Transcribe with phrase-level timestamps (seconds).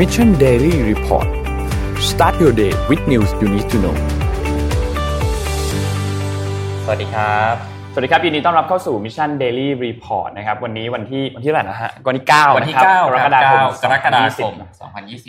[0.00, 1.28] Mission Daily Report
[2.10, 3.96] start your day with news you need to know
[6.84, 7.54] สวัสดีครับ
[7.92, 14.52] สวัสดีครับยินดีต้อนรับเข้าสู่ Mission Daily Report นะครับ วันนี้วันที่วันที่เท่าไหร่นะฮะวันที่9วันที่นะครับ9กรกฎาคมกรกฎาคม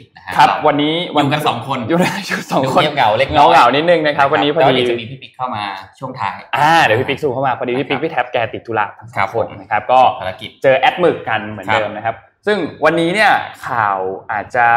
[0.07, 5.63] 2020 2020นะฮะครับ วันนี้อยู่กันสองคนอยู่กันอยู่สองคนเงียบเหงาเล็กน้เงาอยเหงานิดนึงนะครับ วันนี้พอแต่าดีเดี๋ยวจะมีพี่ปิ๊กเข้ามา
[5.99, 12.15] ช่วงท้ายอ่าเดี๋ยวพี่ปิ๊กสู่เข้ามาพอดีพี่ปิ๊กครับพี่แท็บแกติดธุระทั้งสครัองบคนผมนะครับก็ภารกิจเจอแอดหมึกกันเหมือนครับเดิมนะครับ
[12.45, 13.31] ซึ่งวันนี้เนี่ย
[13.67, 13.97] ข่าว
[14.31, 14.67] อาจจะ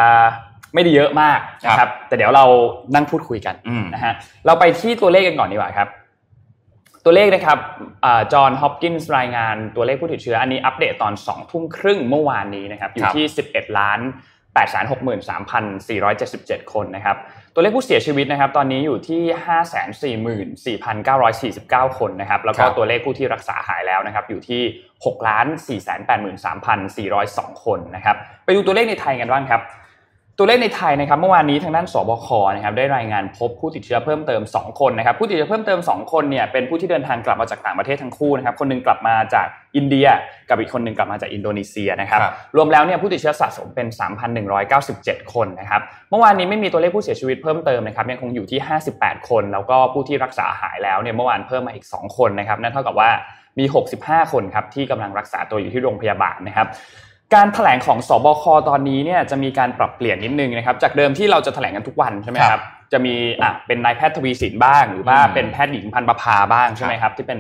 [0.75, 2.45] ไม่ได้เยอะมากนะคครัรับบแต่เดี๋ยวเรา
[2.95, 4.13] นั่งพูดคุยกันอืมนะฮะ
[4.47, 5.89] เราไปที่ตัวเลขกันก่อนดีกว่าครับ
[7.05, 7.59] ตัวเลขนะครับ
[8.33, 14.01] จอห์นฮอปกินส์รายงานตัวเลขผู้ติดเชื้ออันนี้อัปเดตตอน2ทุ่มครึ่งเมื่อวานนี้นะครับอยู่ที่ 11 ล้าน
[14.55, 17.17] 8 6 3 4 7 7 คนนะครับ
[17.55, 19.75] ตัวเลขผู้เสียชีวิตนะครับตอนนี้อยู่ที่ 5 4
[20.65, 24.63] 4 9 4 9 คนนะครับแล้วก็ครับตัวเลขผู้ที่รักษาหายแล้วนะครับอยู่ที่
[24.95, 25.89] 6ล้าน4 8
[26.45, 26.49] 3
[26.97, 29.61] 4 0 2 คนนะครับไปดูตัวเลขในไทยกันบ้างครับ
[30.39, 40.07] ตัวเลขในไทยนะครับเมื่อวานนี้ทางด้านสบคนะครับได้รายงานพบผู้ติดเชื้อเพิ่มเติม 2 คนนะครับผู้ติดเชื้อเพิ่มเติม 2 คนเนี่ยเป็นผู้ที่เดินทางกลับมาจากต่างประเทศทั้งคู่นะครับคนหนึงกลับมาจากอินเดีย
[40.49, 43.87] กับอีกคนหนึงกลับมาจากอินโดนีเซียนะครับครับรวมแล้วเนี่ยผู้ติดเชื้อสะสมเป็น
[44.61, 48.61] 3,197 คนนะครับเมื่อวานนี้ไม่มีตัวเลขผู้เสียชีวิตเพิ่มเติมนะครับยังคงอยู่ที่
[48.95, 53.11] 58 คน แล้วก็ผู้ที่รักษาหายแล้วเนี่ยเมื่อวานเพิ่มมาอีก 2 คนนะครับนั่นเท่ากับว่า
[53.59, 53.65] มี
[53.99, 56.67] 65 คนครับที่กำลังรักษาตัวอยู่ที่โรงพยาบาลนะครับ
[57.35, 67.39] การแถลงของสบคตอนนี้เนี่ยจะมีการปรับเปลี่ยนนิดนึงนะครับจากเดิมที่เราจะแถลงกันทุกวันใช่ไหมครับจะมีอะเป็นนายแพทย์ทวีสินบ้าง หรือว่าเป็นแพทย์หญิงพันประภาบ้างใช่ไหมครับที่เป็น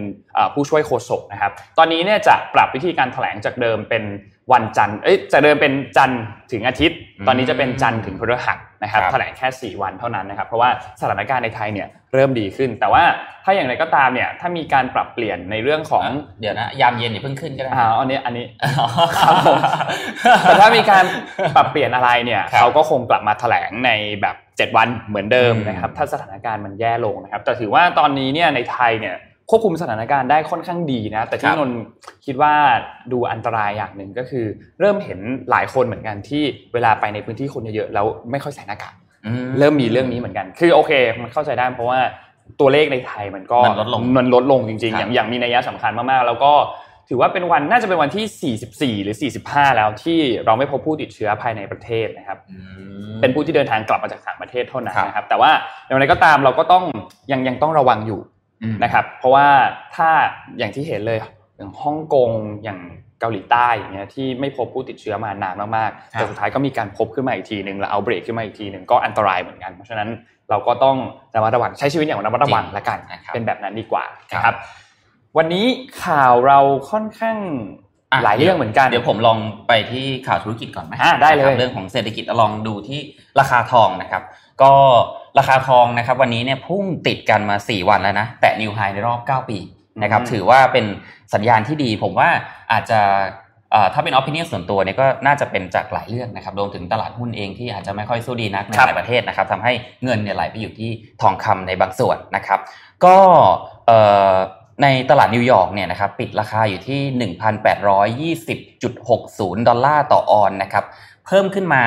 [0.54, 4.02] ผู้ช่วยโฆษกนะครับตอนนี้เนี่ยจะปรับวิธีการแถลงจากเดิมเป็น
[4.52, 10.70] วันจันทร์เอ้ยจากเดิมเป็นจันทร์ถึงอาทิตย์ ตอนนี้จะเป็นจันทร์ถึงพฤหัสนะครับครับแถลงแค่ 4 วันเท่านั้นนะครับ เพราะว่า
[11.00, 13.04] สถานการณ์ในไทยเนี่ยเริ่มดีขึ้น แต่ว่า
[13.44, 16.04] ถ้าอย่างไรก็ตามเนี่ยถ้ามีการปรับเปลี่ยนในเรื่องของ
[16.40, 18.44] เดี๋ยวนะยามเย็นอย่าเพิ่งขึ้นก็ได้อ่าอันนี้อันนี้
[19.18, 19.58] ครับผม
[20.42, 21.04] แต่ถ้ามีการ
[21.56, 23.90] ปรับเปลี่ยนอะไรเนี่ยครับเขาก็คงกลับมาแถลงใน
[24.22, 29.14] แบบ 7 วันเหมือนเดิมอืมนะครับถ้าสถานการณ์มันแย่ลงนะครับแต่ถือว่าตอนนี้เนี่ยในไทยเนี่ย
[29.50, 31.78] ควบคุมสถานการณ์ได้ค่อนข้างดีนะแต่ที่นนท์
[32.26, 32.54] คิดว่า
[33.12, 34.44] ดูอันตรายอย่างหนึ่งก็คือ
[34.80, 36.42] เริ่มเห็นหลายคนเหมือนกันที่
[36.74, 38.94] เวลาไปในพื้นที่คนเยอะๆแล้วไม่ค่อยใส่หน้ากาก
[39.26, 41.98] อืเริ่มมีเรื่องนี้เหมือนกัน คือโอเค มันเข้าใจได้เพราะว่า
[42.60, 46.52] ตัวเลขในไทยมันก็มันลดลงมันลดลงจริงๆคอรับย่างอย่างมีนัยสำคัญมากๆ แล้วก็
[47.08, 49.16] ถือว่าเป็นวันน่าจะเป็นวันที่ 44 หรือ
[49.46, 52.56] 45 แล้วที่เราไม่พบผู้ติดเชื้อภายในประเทศนะครับอื
[53.12, 55.50] มเป็นผู้ที่เดินทางกลับมาจากต่างประเทศเท่านั้นครับนะครับ แต่ว่า
[55.86, 56.84] อย่างไรก็ตามเราก็ต้อง
[57.32, 58.33] ยังยังต้องระวังอยู่อืม
[58.82, 59.46] นะครับเพราะว่า
[59.96, 60.08] ถ้า
[60.58, 61.18] อย่างที่เห็นเลย
[61.56, 62.30] อย่างฮ่องกง
[62.64, 62.80] อย่าง
[63.20, 70.08] เกาหลีใต้อย่างเงี้ยที่ไม่พบผู้ติดเชื้อมานานมากๆครับแต่สุดท้ายก็มีการพบขึ้นมาอีกทีหนึ่งแล้วเอาเบรกขึ้นมาอีกทีหนึ่งก็อันตรายเหมือนกัน เพราะฉะนั้น
[70.50, 70.96] เราก็ต้อง
[71.34, 74.54] ระมัดระวังใช้ชีวิตอย่างระมัดระวังจริงละกันนะครับเป็นแบบนั้นดีกว่าครับนะครับ
[75.36, 75.66] วันนี้
[76.04, 76.58] ข่าวเรา
[76.90, 77.36] ค่อนข้าง
[78.12, 79.38] อะหลายเรื่องเหมือนกัน เดี๋ยวผมลอง
[79.68, 83.00] ไปที่ข่าวธุรกิจก่อนไหมอะได้เลยนะครับเรื่องของเศรษฐกิจลองดูที่
[83.40, 84.22] ราคาทองนะครับ
[84.62, 84.72] ก็
[85.38, 89.58] ราคาทองนะครับวันนี้เนี่ยพุ่งติดกันมา 4 วันแล้วนะ แตะนิวไฮในรอบ 9 ปี
[90.02, 90.84] นะครับอืมถือว่าเป็น
[91.34, 92.28] สัญญาณที่ดี ผมว่า
[92.72, 93.00] อาจจะ
[93.70, 99.72] เอ่อถ้าเป็นอ p ิ n เนียส่วนตัวเนี่ยก็น่าจะเป็นจากหลายเรื่องนะครับรวมถึงตลาดหุ้นเองที่อาจจะไม่ค่อยสู้ดีนักในครับหลายประเทศนะครับทำให้
[100.04, 100.90] เงินเนี่ยไหลไปอยู่ที่
[101.22, 102.60] ทองคำในบางส่วนนะครับ
[103.04, 103.16] ก็
[103.86, 103.98] เอ่
[104.32, 104.34] อ
[104.82, 107.00] ในตลาดนิวยอร์กเนี่ยนะครับปิดราคาอยู่ที่
[108.56, 110.84] 1,820.60 ดอลลาร์ต่อออนซ์นะครับ
[111.26, 111.82] เพิ่มขึ้นมา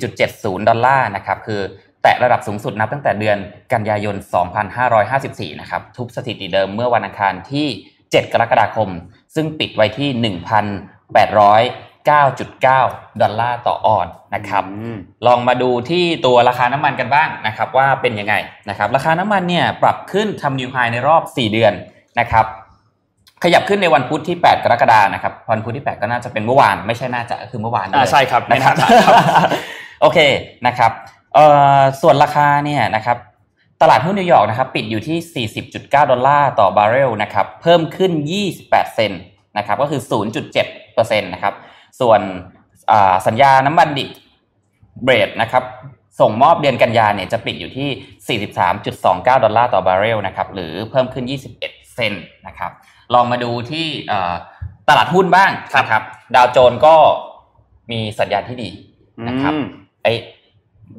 [0.00, 1.60] 10.70 ดอลลาร์นะครับคือ
[2.04, 3.38] แตะระดับสูงสุดนับตั้งแต่เดือน
[3.72, 4.16] กันยายน
[4.88, 7.66] 2554 นะครับ ทุบสถิติเดิมเมื่อวันอังคารที่
[7.98, 8.88] 7 กรกฎาคม
[9.34, 18.34] ซึ่งปิดไว้ที่ 1,809.9 ดอลลาร์ต่อออนซ์นะครับอืมลองมาดูที่ตัวราคาน้ำมันกันบ้างนะครับ ว่าเป็นยังไง
[18.68, 21.72] นะครับ ราคาน้ำมันเนี่ยปรับขึ้นทำ new high ในรอบ 4 เดือน
[22.20, 22.46] นะครับ
[23.44, 29.14] ขยับขึ้นในวันพุธที่ 8 กรกฎานะครับวันพุธที่ 8 ก็น่าจะเป็นเมื่อวาน ไม่ใช่น่าจะคือเมื่อวานอ่าเลยใช่ครับไม่นะครับน่าจะครับ
[30.00, 30.18] โอเค
[30.66, 30.92] นะครับ
[31.34, 31.46] เอ่
[31.78, 33.18] อส่วนราคาเนี่ยนะครับ
[33.82, 38.12] ตลาดหุ้นนิวยอร์กนะครับปิดอยู่ที่ 40.9 ดอลลาร์ต่อบาร์เรลนะครับเพิ่มขึ้น
[38.52, 39.22] 28 เซนต์
[39.58, 40.00] นะครับก็คือ
[40.62, 41.54] 0.7%นะครับ
[42.00, 42.20] ส่วน
[42.90, 44.08] อ่าสัญญาน้ำมันดิบ
[45.04, 45.64] เบรดนะครับ
[46.20, 48.38] ส่งมอบเดือนกันยาเนี่ยจะปิดอยู่ที่
[48.96, 51.24] 43.29 ดอลลาร์ต่อบาร์เรลนะครับหรือเพิ่มขึ้น
[51.58, 52.70] 21 เซนต์นะครับ
[53.14, 54.34] ลองมาดูที่เอ่อ
[54.88, 56.02] ตลาดหุ้นบ้างนะครับ
[56.34, 56.96] ดาวโจนส์ก็
[57.90, 58.70] มีสัญญาณที่ดี
[59.28, 59.64] นะครับอืม
[60.02, 60.16] ไอย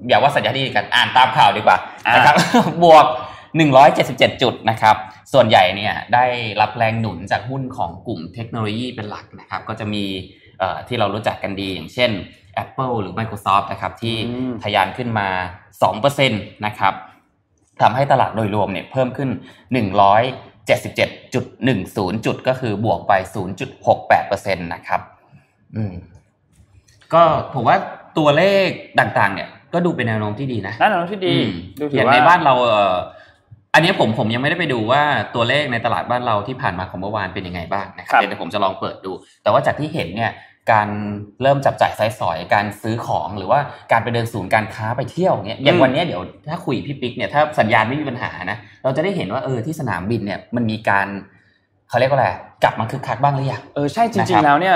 [0.07, 2.35] อย่าว่าสัญญาณที่ดีกันอ่านตามข่าวดีกว่าอ่านนะครับ
[2.83, 3.05] บวก
[3.73, 4.95] 177 จุดนะครับ
[5.33, 6.25] ส่วนใหญ่เนี่ยได้
[6.61, 10.03] รับแรงหนุนจากหุ้นของกลุ่มเทคโนโลยีเป็นหลักนะครับ ก็จะมี
[10.59, 12.11] เอ่อที่เรารู้จักกันดีอย่างเช่น
[12.63, 15.27] Apple หรือ Microsoft นะครับที่อืมทะยานขึ้นมา
[15.91, 16.93] 2%นะครับ
[17.81, 19.29] ทำให้ตลาดโดยรวมเนี่ยเพิ่มขึ้น
[20.13, 21.33] 177.10
[22.25, 23.13] จุดก็คือบวกไป
[23.89, 25.01] 0.68%นะครับ
[25.75, 25.93] อืม
[27.13, 27.23] ก็
[27.53, 27.77] ผมว่า
[28.17, 28.67] ตัวเลข
[28.99, 32.95] ต่างๆเนี่ย ก็ดูเป็นแนวโน้มที่ดีนะแน่นอนที่ดีอืมดูถืออย่างว่าในบ้านเราเอ่อ
[33.73, 35.01] อันนี้ผมผมยังไม่ได้ไปดูว่า
[35.35, 39.11] ตัวเลขในตลาดบ้านเราที่ผ่านมาของเมื่อวานเป็นยังไงบ้างนะคครัรับบเดี๋ยวผมจะลองเปิดดู
[39.43, 40.31] แต่ว่าจากที่เห็นเนี่ย
[40.71, 40.89] การ
[41.41, 43.59] เริ่มจับจ่ายใช้สอยการซื้อของหรือว่า
[43.91, 51.07] การไปเดินศูนย์การค้าไปเที่ยวเนี่ยอย่างวันเนี้ยเดี๋ยวถ้าคุยพี่ปิ๊กเนี่ยถ้าสัญญาณไม่มีปัญหานะเราจะได้เห็นว่าเออที่สนามบินเนี่ยมันมีการ
[51.89, 52.27] เขาเรียกว่าอะไร
[52.63, 54.75] กลับมาคึกคักบ้างหรือยังเออใช่จนะคริรังบๆแล้วเนี่ย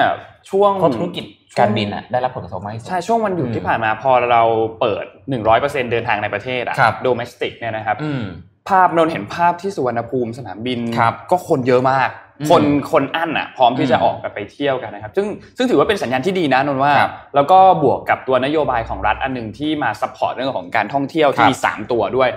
[0.50, 1.26] ช่วงเพราะธุรกิจ
[1.60, 4.42] การบินอะได้รับผลกระทบมากที่สุดใช่ช่วงวันหยุดอืมที่ผ่านมาพอเรา
[4.80, 5.06] เปิด
[5.48, 8.24] 100%เดินทางในประเทศอะครับ domestic เนี่ยนะครับอืม
[8.70, 12.10] ภาพนนท์เห็นภาพที่สุวรรณภูมิสนามบินครับก็คนเยอะมาก
[12.40, 15.28] อืมคนคนอั้นอะ พร้อมที่จะอืมออกไปเที่ยวกันนะครับ ซึ่ง
[15.58, 22.30] ซึ่งถือว่าเป็นสัญญาณที่ดีนะนนท์ว่าครับแล้วก็บวกกับตัวนโยบายของรัฐอันหนึ่งที่มา support เรื่องของการท่องเที่ยวที่ครับมีสามตัวด้วย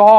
[0.00, 0.12] ก็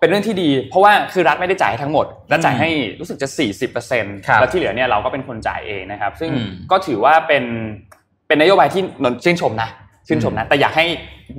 [0.00, 3.28] เป็นเรื่องที่ดี เพราะว่าคือรัฐไม่ได้จ่ายให้ทั้งหมดรัฐจ่ายให้รู้สึกจะ
[3.76, 7.44] 40%ครับแล้วที่เหลือเนี่ยเราก็เป็นคนจ่ายเองนะครับ ซึ่งอืมก็ถือว่าเป็น
[8.28, 9.68] เป็นนโยบายที่นนท์ชื่นชมนะ
[10.08, 10.84] ชื่นชมนะแต่อยากให้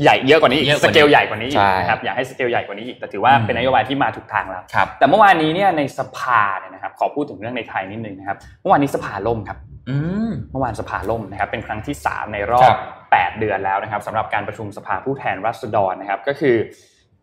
[0.03, 9.57] ใหญ่เยอะกว่านี้อีกเยอะกสว่านี้เกลใหญ่กว่านี้อีกใช่นะครับอยากให้สเกลใหญ่กว่านี้อีกแต่ถือว่าอืมเป็นนโยบายที่มาถูกทางแล้วครับแต่เมื่อวานนี้เนี่ยในสภาเนี่ยนะครับขอพูดถึงเรื่องในไทยนิดนึงนะครับเมื่อวานนี้สภาล่มครับ
[9.89, 9.97] อื
[10.29, 12.77] มเมื่อวานสภาล่มนะครับเป็นครั้งที่ 3 ในรอครับ
[13.13, 16.55] บ8 เดือนแล้วนะครับสำหรับการประชุมสภาผู้แทนราษฎรนะครับก็คือ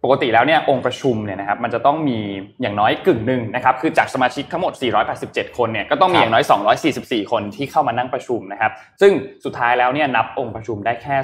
[0.05, 2.19] ปกติแล้วเนี่ยองค์ประชุมเนี่ยนะครับมันจะต้องมี
[2.63, 4.73] อย่างน้อยกึ่งหนึ่งนะครับคือจากสมาชิกทั้งหมด
[5.15, 6.45] 487 คนเนี่ยก็ต้องมีอย่างน้อย
[6.89, 9.13] 244 คนที่เข้ามานั่งประชุมนะครับซึ่ง
[9.45, 11.17] สุดท้ายแล้วเนี่ยนับองค์ประชุมได้แค่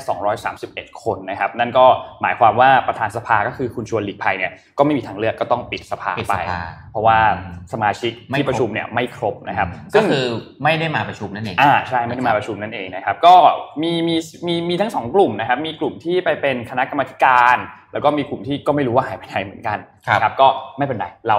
[0.48, 1.86] 231 คนนะครับนั่นก็
[2.22, 6.60] หมายความว่าประธานสภาก็คือคุณชวนหลีกภัยเนี่ยก็ไม่มีทางเลือกก็ต้องปิดสภาปิดไปสภา
[6.92, 10.24] เพราะว่าอืมสมาชิกไม่ที่ครบประชุมเนี่ยไม่ครบนะครับก็คือ
[10.64, 13.34] ไม่ได้มาประชุมนั่นเองอ่าใช่ไม่ได้มาประชุมนั่นเองนะครับก็
[13.82, 14.16] มีมี
[14.46, 17.58] มีมีทั้งสองกลุ่มนะครับมีกลุ่มที่ไปเป็นคณะกรรมาธิการ
[17.93, 20.49] แล้วก็มีกลุ่มที่ก็ไม่รู้ว่าหายไปไหนเหมือนกันครับนะก็
[20.79, 21.38] ไม่เป็นไรเรา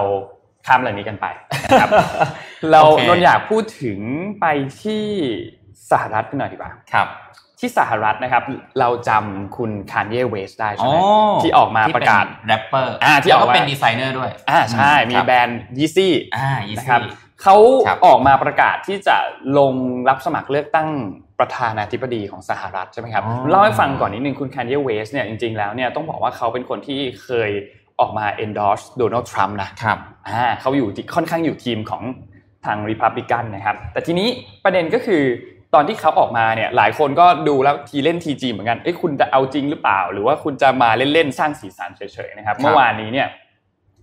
[0.66, 1.26] ข้ามเรื่องนี้กันไป
[1.64, 1.90] นะครับ
[2.70, 3.98] เราโอเคนนท์อยากพูดถึง
[4.40, 4.46] ไป
[4.82, 5.04] ที่
[5.90, 7.08] สหรัฐกันหน่อยดีกว่าครับ
[7.58, 8.42] ที่สหรัฐนะครับ
[8.80, 17.10] เราจำคุณคานเยเวสต์ได้ใช่อ๋อไหมที่ออกมาประกาศแรปเปอร์อ่าที่แล้วออกก็มาเป็นดีไซเนอร์ด้วยอ่าใช่มีครับแบรนด์ยีซี่อ่าอีนะครับซี่
[17.42, 17.56] เขา
[17.86, 19.16] ครับออกมาประกาศที่จะ
[19.58, 19.74] ลง
[20.08, 20.88] รับสมัครเลือกตั้ง
[21.38, 27.50] ประธานาธิบดีของสหรัฐใช่ไหมครับอ๋อเล่าให้ฟังก่อนนิดนึงคุณ Kanye West เนี่ยจริงๆแล้วเนี่ยต้องบอกว่าเขาเป็นคนที่เคย
[28.00, 29.98] ออกมา endorse โดนัลด์ทรัมป์นะครับ
[30.28, 32.02] อ่าเขาอยู่ที่ค่อนข้างอยู่ทีมของ
[32.66, 34.28] ทาง Republican นะครับ แต่ทีนี้
[34.64, 35.22] ประเด็นก็คือ
[35.74, 43.28] ตอนที่เขาออกมาเนี่ยหลายคนก็ดูแล้วทีเล่นทีจีเหมือนกันเอ้ยคุณจะเอาจริงหรือเปล่า หรือว่าคุณจะมาเล่นๆสร้างสีสันเฉยๆนะครับครับเมื่อวานนี้เนี่ย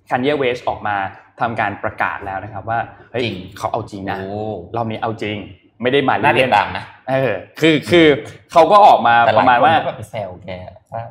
[0.10, 0.98] คันเยเวสออกมา
[1.42, 2.80] ทำการประกาศแล้วนะครับ ว่า
[3.12, 4.30] เฮ้ยจริงเขาเอาจริงนะโอ้
[4.76, 5.38] รอบนี้เอาจริง
[5.82, 8.08] ไม่ได้มาน่าติเล่ดนตามนะๆเออ คือคือ
[8.52, 10.50] เขาก็ออกมาแต่หปลายระมาณคนว่าก็แบบไปแซวแก
[10.94, 11.04] ว่า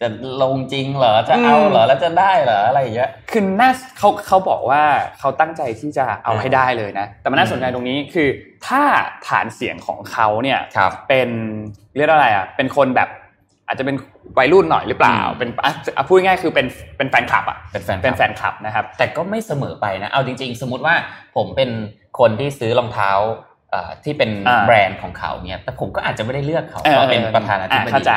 [0.00, 0.08] จะ
[0.42, 4.82] ลงจริงเหรอจะเอาเหรอแล้วจะได้เหรออะไรอย่างเงี้ยคือน่าเขาเขาบอกว่า
[5.20, 8.28] เขาตั้งใจที่จะเอาอืมให้ได้เลยนะ แต่มันน่าสนใจตรงนี้คือ
[8.66, 8.82] ถ้า
[9.28, 11.28] ฐานเสียงของเขาเนี่ยครับเป็น
[11.96, 13.08] เรียกว่าอะไรอะเป็นคนแบบ
[13.66, 13.96] อาจจะเป็น
[14.38, 16.66] วัยรุ่นหน่อยหรือเปล่าอืมเป็นอะอะพูดง่ายๆคือเป็น
[16.96, 20.94] เป็นแฟนคลับอะเป็นแฟนเป็นแฟนคลับนะครับ แต่ก็ไม่เสมอไปนะ เอาจริง ๆ สมมุติว่า
[21.36, 21.70] ผมเป็น
[22.18, 23.10] คนที่ซื้อรองเท้า
[23.70, 28.12] เอ่อที่เป็นอ่าแบรนด์ของเขาเนี่ยแต่ผมก็อาจจะไม่ได้เลือกเขาเออมาเป็นประธานาธิบอ่าดีเข้าใจ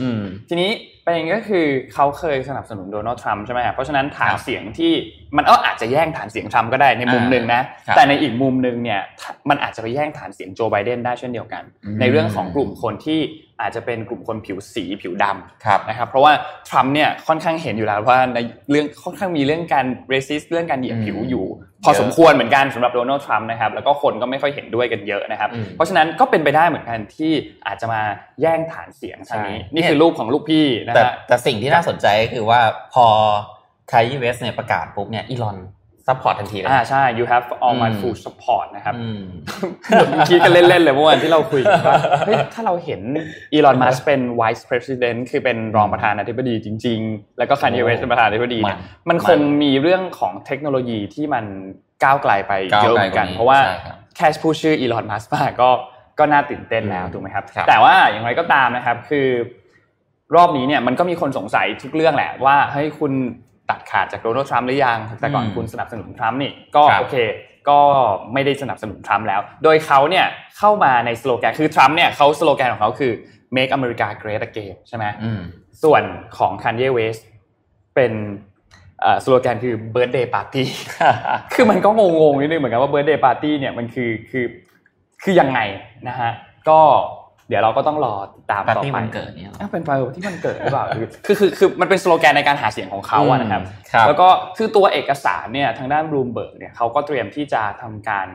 [0.00, 0.70] อืมทีนี้
[1.04, 4.92] ประเด็นก็คือเขาเคยสนับสนุนโดนัลด์ทรัมป์ใช่ไหมครับเพราะฉะนั้นฐานครับเสียงที่
[5.36, 9.00] มันก็อาจจะแย่งฐานเสียงทรัมป์ก็ได้ในมุมอ่าหนึ่งนะครับแต่ในอีกมุมหนึ่งเนี่ย
[9.48, 13.20] มันอาจจะไปแย่งฐานเสียงโจไบเดนได้เช่นเดียวกันอืมในเรื่องของกลุ่มคนที่
[13.62, 16.32] อาจจะเป็นกลุ่มคนผิวสีผิวดำครับนะครับเพราะว่า
[16.68, 18.38] ทรัมป์เนี่ยค่อนข้างเห็นอยู่แล้วว่าใน
[18.70, 21.46] เรื่องค่อนข้างมีเรื่องการ racist เรื่องการเหยียดผิวอืมอยู่
[21.84, 27.32] พอสมควรเหมือนกันสำหรับโดนัลด์ทรัมป์นะครับแล้วก็คนก็ไม่ค่อยเห็นด้วยกันเยอะนะครับอืมเพราะฉะนั้นก็เป็นไปได้เหมือนกันที่
[27.66, 28.02] อาจจะมา
[28.40, 32.60] แย่งฐานเสียงทางนี้ใช่นี่คือรูปของลูกพี่นะแต่ฮะแต่สิ่งที่น่าสนใจก็คือว่า
[32.94, 33.06] พอ
[33.92, 35.56] คายเวสเนี่ยประกาศปุ๊บเนี่ยอีลอน
[36.08, 39.22] support ทันทีเลยอ่าใช่ you have all my อืม full support นะครับอืม
[40.28, 43.00] คิดกันเล่นๆเลยเมื่อวานที่เราคุยกันว่าเฮ้ยถ้าเราเห็น
[43.52, 51.44] อีลอนมัสเป็น vice president คือเป็นรองประธานาธิบดีจริง ๆ แล้วก็คันเยเวสเป็นประธานาธิบดีเนี่ยมันมันคงมีเรื่องของเทคโนโลยีที่มัน
[52.04, 55.70] ก้าวไกลไปก้าวเยอะไกลเหมือนกันกว่านี้เพราะว่าใช่ครับแค่พูดชื่ออีลอนมัสมาก็
[56.18, 59.28] ก็น่าตื่นเต้นแล้วอืมถูกไหมครับครับ แต่ว่าอย่างไรก็ตามนะครับคือ
[60.36, 63.12] รอบนี้เนี่ยมันก็มีคนสงสัยทุกเรื่องแหละว่าเฮ้ยคุณ
[63.72, 67.16] ตัดขาดจากโดนัลด์ทรัมป์หรือยังแต่ก่อนอืมคุณสนับสนุนทรัมป์นี่ก็ครับโอเค
[67.68, 67.80] ก็
[68.32, 70.26] ไม่ได้สนับสนุนทรัมป์แล้ว โดยเขาเนี่ย
[70.58, 73.12] เข้ามาในสโลแกนคือทรัมป์เนี่ยเขาสโลแกนของเขาคือ
[73.56, 75.40] make America great again ใช่ไหมอืม
[75.82, 76.02] ส่วน
[76.38, 77.22] ของ Kanye West
[77.94, 78.12] เป็น
[79.00, 80.64] เอ่อสโลแกนคือ birthday party
[81.54, 84.46] คือมันก็งงๆนิดนึงเหมือนกันว่า birthday party เนี่ยมันคือคือ
[85.22, 85.60] คือยังไง
[86.08, 86.30] นะฮะ
[86.68, 86.80] ก็
[87.48, 98.28] เดี๋ยวเราก็ต้องรอติดตามปาร์ต่อตี้ไปวันเกิดเนี่ยเหรออ้าวเป็นไปที่มันเกิดหรือเปล่าคือคือคือคือมันเป็นสโลแกนในการหาเสียงของเขาอะนะครับครับ แล้วก็คือตัวเอกสารเนี่ยทางด้านบลูมเบิร์กเนี่ยเขาก็เตรียมที่จะทำการ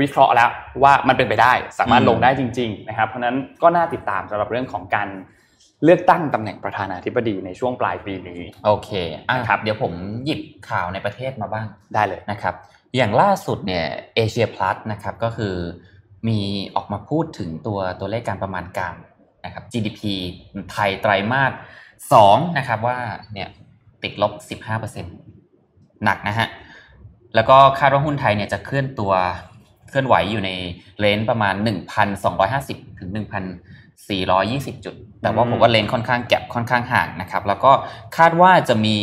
[0.00, 0.50] วิเคราะห์แล้ว
[0.82, 5.08] ว่ามันเป็นไปได้สามารถลงได้จริง ๆ นะครับ เพราะนั้นก็น่าติดตามสำหรับเรื่องของการ
[5.84, 8.90] เลือกตั้งตำแหน่งประธานาธิบดีในช่วงปลายปีนี้ โอเค
[9.28, 9.92] อะครับ เดี๋ยวผม
[10.24, 12.54] หยิบข่าวในประเทศมาบ้างได้เลยนะครับ
[12.96, 13.84] อย่างล่าสุดเนี่ย
[14.16, 15.54] เอเชียพลัสนะครับก็คือ
[16.28, 16.40] มี
[16.74, 18.94] ออกมาพูดถึงตัวตัวเลขการประมาณการ
[19.44, 20.00] นะครับ GDP
[20.72, 21.52] ไทยไตรมาส
[22.12, 22.98] สองนะครับว่า
[23.32, 23.48] เนี่ย
[24.02, 24.32] ติดลบ
[24.78, 26.48] 15%หนักนะฮะ
[27.34, 29.12] แล้วก็คาดว่าหุ้นไทยเนี่ยจะเคลื่อนตัว
[29.88, 30.50] เคลื่อนไหวอยู่ใน
[30.98, 31.54] เลนส์ประมาณ
[32.26, 37.72] 1,250 ถึง 1,420 จุด แต่ว่าอืมผมว่าเลนส์ค่อนข้างแก็บค่อนข้างห่างนะครับ แล้วก็
[38.16, 38.96] คาดว่าจะมี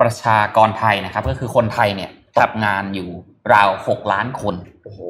[0.00, 3.08] ประชากรไทยนะครับ ก็คือคนไทยเนี่ยตกงานอยู่
[3.52, 5.00] ราว 6 ล้านคน โอ้โห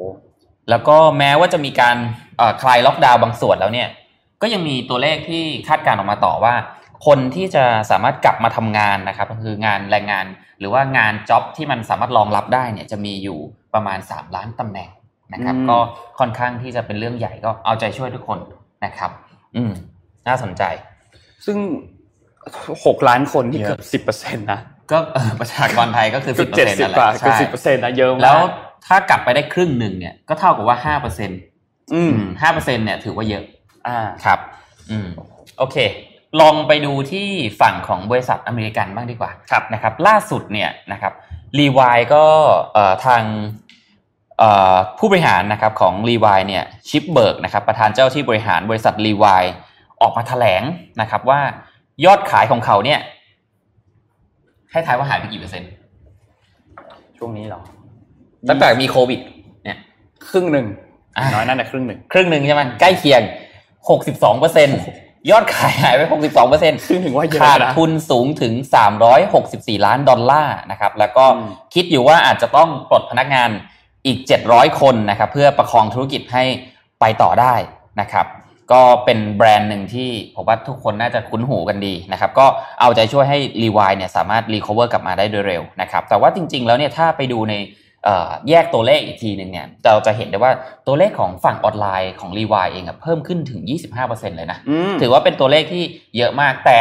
[0.69, 1.97] แล้วก็แม้ว่าจะมีการ
[2.37, 3.89] เอ่อคลายล็อกดาวน์บางส่วนแล้วเนี่ย
[4.41, 6.53] ก็ยังมีตัวเลขที่คาดการณ์ออกมาต่อว่า
[7.05, 10.25] คนที่จะสามารถกลับมาทำงานนะครับก็คืองานแรงงาน
[10.59, 13.39] หรือว่างาน job ที่มันสามารถรองรับได้เนี่ยจะมีอยู่
[13.73, 14.89] ประมาณ 3 ล้านตำแหน่ง
[15.33, 15.77] นะครับอืมก็
[16.19, 18.39] ค่อนข้างที่จะเป็นเรื่องใหญ่ก็เอาใจช่วยทุกคน
[18.85, 19.11] นะครับ
[19.55, 19.71] อืม
[20.27, 20.63] น่าสนใจ
[21.45, 21.57] ซึ่ง
[22.85, 24.59] หกล้านคนที่เยอะเกือบสิบเปอร์เซ็นต์นะ
[24.91, 28.39] ก็เอ่อประชากรไทยก็คือเกืสิอบบเปอเจ็ร์ดเซ็นต์สิบนั่นแหละกว่าเกือบใช่สิบเปอร์เซ็นต์นะเยอะมากแล้ว
[28.87, 31.39] ถ้ากลับไปได้ครึ่งหนึ่งเนี่ยก็เท่ากับว่าห้าเปอร์เซ็นต์
[31.93, 33.43] อืมห้าเปอร์เซ็นต์เนี่ยถือว่าเยอะ
[33.87, 34.39] อ่าครับ
[34.89, 35.07] อืม
[35.57, 35.77] โอเค
[36.41, 37.27] ลองไปดูที่
[37.61, 41.13] ฝั่งของบริษัทอเมริกันบ้างดีกว่าครับนะครับ ล่าสุดเนี่ยนะครับ
[41.59, 42.25] รีวายก็
[42.73, 43.23] เอ่อทาง
[44.39, 49.43] เอ่อผู้บริหารนะครับของ Levi's เนี่ย Chip Bergh นะครับประธานเจ้าที่บริหารบริษัทรีวาย
[50.01, 50.63] ออกมาแถลง
[51.01, 51.41] นะครับว่า
[52.05, 52.99] ยอดขายของเขาเนี่ย
[54.71, 55.69] ให้ทายว่าหายไปกี่เปอร์เซ็นต์
[57.17, 57.61] ช่วงนี้เหรอ
[58.49, 59.19] ตั้งแต่มีโควิด
[59.63, 59.77] เนี่ย
[60.29, 60.67] ครึ่งหนึ่ง
[61.17, 63.21] อ่าน้อยนั่นแหละครึ่งหนึ่งครึ่งหนึ่งใช่ไหมใกล้เคียง
[63.89, 64.69] หกสิบสองเปอร์เซ็น
[65.31, 68.53] ยอดขายหายไปหกสิบสองเปอร์เซ็นซึ่งถือว่าเยอะขาดนะทุนสูงถึง
[69.19, 73.49] 364 ล้านดอลลาร์นะครับ แล้วก็อืมคิดอยู่ว่าอาจจะต้องปลดพนักงาน
[74.05, 74.17] อีก
[74.49, 76.43] 700 คนนะครับ เพื่อประคองธุรกิจให้
[76.99, 77.55] ไปต่อได้
[78.01, 78.25] นะครับ
[78.71, 82.45] ก็เป็นแบรนด์หนึ่งที่ผมว่าทุกคนน่าจะคุ้นหูกันดีนะครับ ก็
[82.81, 87.82] เอาใจช่วยให้รีวายเนี่ยสามารถ recover กลับมาได้โดยเร็วนะครับ แต่ว่าจริง ๆ แล้วเนี่ยถ้าไปดูในเอ่อ
[88.49, 90.51] แยกตัวเลขอีกทีหนึ่งเนี่ยเราจะเห็นได้ว่า
[90.87, 93.61] ตัวเลขของฝั่งออนไลน์ของรีวายเองอะเพิ่มขึ้นถึง
[93.99, 95.83] 25%เลยนะอืมถือว่าเป็นตัวเลขที่
[96.17, 96.79] เยอะมากแต่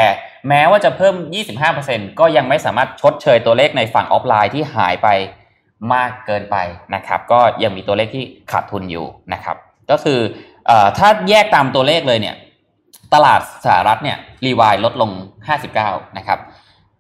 [0.49, 1.15] แม้ว่าจะเพิ่ม
[1.69, 5.09] 25%ก็ยังไม่สามารถชดเชยตัวเลขในฝั่งออฟไลน์ที่หายไป
[5.95, 6.57] มากเกินไป
[6.95, 9.57] นะครับ ก็ยังมีตัวเลขที่ขาดทุนอยู่นะครับ
[9.91, 10.21] ก็คือ
[10.67, 12.37] เออถ้าแยกตามตัวเลขเลยเนี่ย
[13.15, 15.11] ตลาดสหรัฐเนี่ยรีวายลดลง
[15.65, 16.39] 59 นะครับ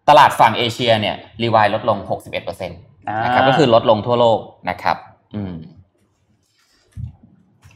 [0.09, 4.39] ตลาดฝั่งเอเชียเนี่ยรีวายลดลง 61%นะครับก็คือลดลงทั่วโลก
[4.71, 4.97] นะครับ
[5.35, 5.55] อืม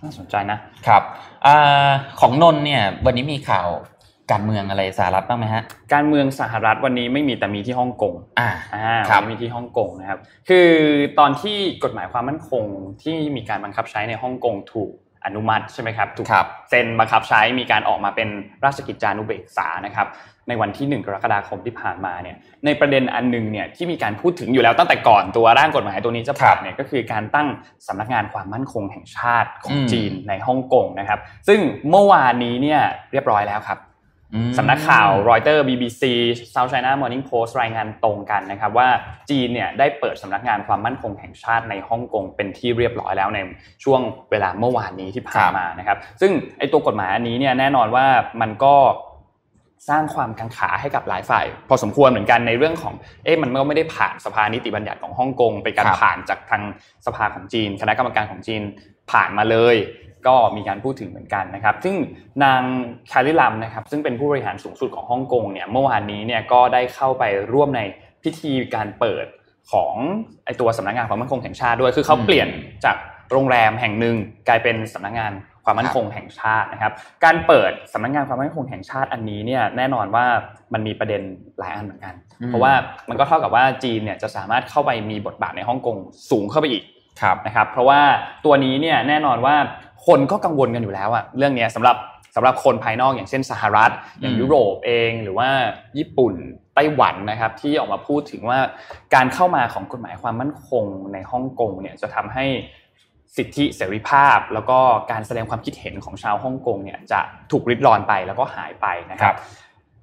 [0.02, 1.02] น่าสนใจนะครับ
[1.46, 1.88] อา
[2.20, 3.68] ของนนท์เนี่ย วันนี้มีข่าว
[4.32, 5.62] การเมืองอะไรสหรัฐบ้างไหมฮะ
[5.94, 10.18] การเมืองสหรัฐวันนี้ไม่มีแต่มีที่ฮ่องกง อ่าอ่าครับวันนี้มีที่ฮ่องกงนะครับ
[10.48, 10.68] คือ
[11.18, 12.64] ตอนที่กฎหมายความมั่นคง
[13.02, 14.90] ที่มีการบังคับใช้ในฮ่องกงถูก
[15.24, 18.28] อนุมัติใช่ไหมครับ ถูกครับเซ็นบังคับใช้มีการออกมาเป็น
[18.64, 20.06] ราชกิจจานุเบกษานะครับ
[20.48, 27.48] ในวันที่ 1 กรกฎาคมที่ผ่านมาเนี่ยในประเด็นอันหนึงเนี่ยที่มีการพูดถึงอยู่แล้วตั้งแต่ก่อนตัวร่างกฎหมายตัวนี้จะผ่านเนี่ยก็คือการตั้ง
[27.86, 31.60] สำนักงานความมั่นคงแห่งชาติของอืมจีนในฮ่องกงนะครับ ซึ่ง
[31.90, 32.80] เมื่อวานนี้เนี่ย
[33.12, 33.80] เรียบร้อยแล้วครับ
[34.34, 36.02] อืมสำนักข่าวรอยเตอร์ BBC
[36.54, 38.88] South China Morning Post รายงานตรงกันนะครับว่า
[39.30, 43.38] จีนเนี่ยได้เปิดสำนักงานความมั่นคงแห่งชาติในฮ่องกงเป็นที่เรียบร้อยแล้วใน
[43.84, 44.00] ช่วง
[44.30, 48.06] เวลาเมื่อวานนี้ที่ผ่านมานะครับ ซึ่งไอตัวกฎหมายอันนี้เนี่ยแน่นอนว่า
[48.40, 48.74] มันก็
[49.88, 56.62] สร้างความกังขาให้กับหลายฝ่าย พอสมควรเหมือนกันในเรื่องของเอ๊ะมันก็ไม่ได้ผ่านสภานิติบัญญัติของฮ่องกงเป็นการครับผ่านจากทาง
[57.06, 58.62] สภาของจีน คณะกรรมการของจีน
[59.10, 59.76] ผ่านมาเลย
[60.26, 61.96] ก็มีการพูดถึงเหมือนกันนะครับ ซึ่ง
[62.44, 62.62] นาง
[63.08, 67.80] แคลริลัมนะครับซึ่งเป็นผู้บริหารสูงสุดของฮ่องกงเนี่ยเมื่อวานนี้เนี่ยก็ได้เข้าไปร่วมใน
[68.22, 69.26] พิธีการเปิด
[69.72, 69.94] ของ
[70.44, 72.48] ไอตัวสำนักงานความมั่นคงแห่งชาติด้วย คือเขาอืมเปลี่ยน
[72.84, 72.96] จาก
[73.32, 74.16] โรงแรมแห่งหนึ่ง
[74.48, 75.32] กลายเป็นสำนักงาน
[75.66, 76.92] ความมั่นคงแห่งชาตินะครับ
[77.24, 80.24] การเปิดสำนักงานความมั่นคงแห่งชาติอันนี้เนี่ยแน่นอนว่า
[80.72, 81.22] มันมีประเด็น
[81.58, 82.72] หลายอันเหมือนกันอืมเพราะว่า
[83.08, 85.96] มันก็เท่ากับว่าจีนเนี่ยจะสามารถเข้าไปมีบทบาทในฮ่องกง
[86.30, 86.82] สูงเข้าไปอีก
[87.20, 88.00] ครับนะครับเพราะว่า
[88.44, 89.56] ตัวนี้เนี่ยแน่นอนว่า
[90.06, 91.96] คนก็กังวลกันอยู่แล้วอะเรื่องเนี้ยสำหรับ
[92.36, 95.48] สำหรับคนภายนอกอย่างเช่นสหรัฐ อย่างอืมยุโรปเองหรือว่า
[95.98, 96.34] ญี่ปุ่น
[96.74, 98.58] ไต้หวันนะครับที่ออกมาพูดถึงว่า
[99.14, 102.44] การเข้ามาของกฎหมายความมั่นคงในฮ่องกงเนี่ยจะทำให้
[103.36, 104.78] สิทธิเสรีภาพ แล้วก็
[105.10, 109.36] การแสดงความคิดเห็นของชาวฮ่องกงเนี่ยจะถูกริดรอนไปแล้วก็หายไปนะครับ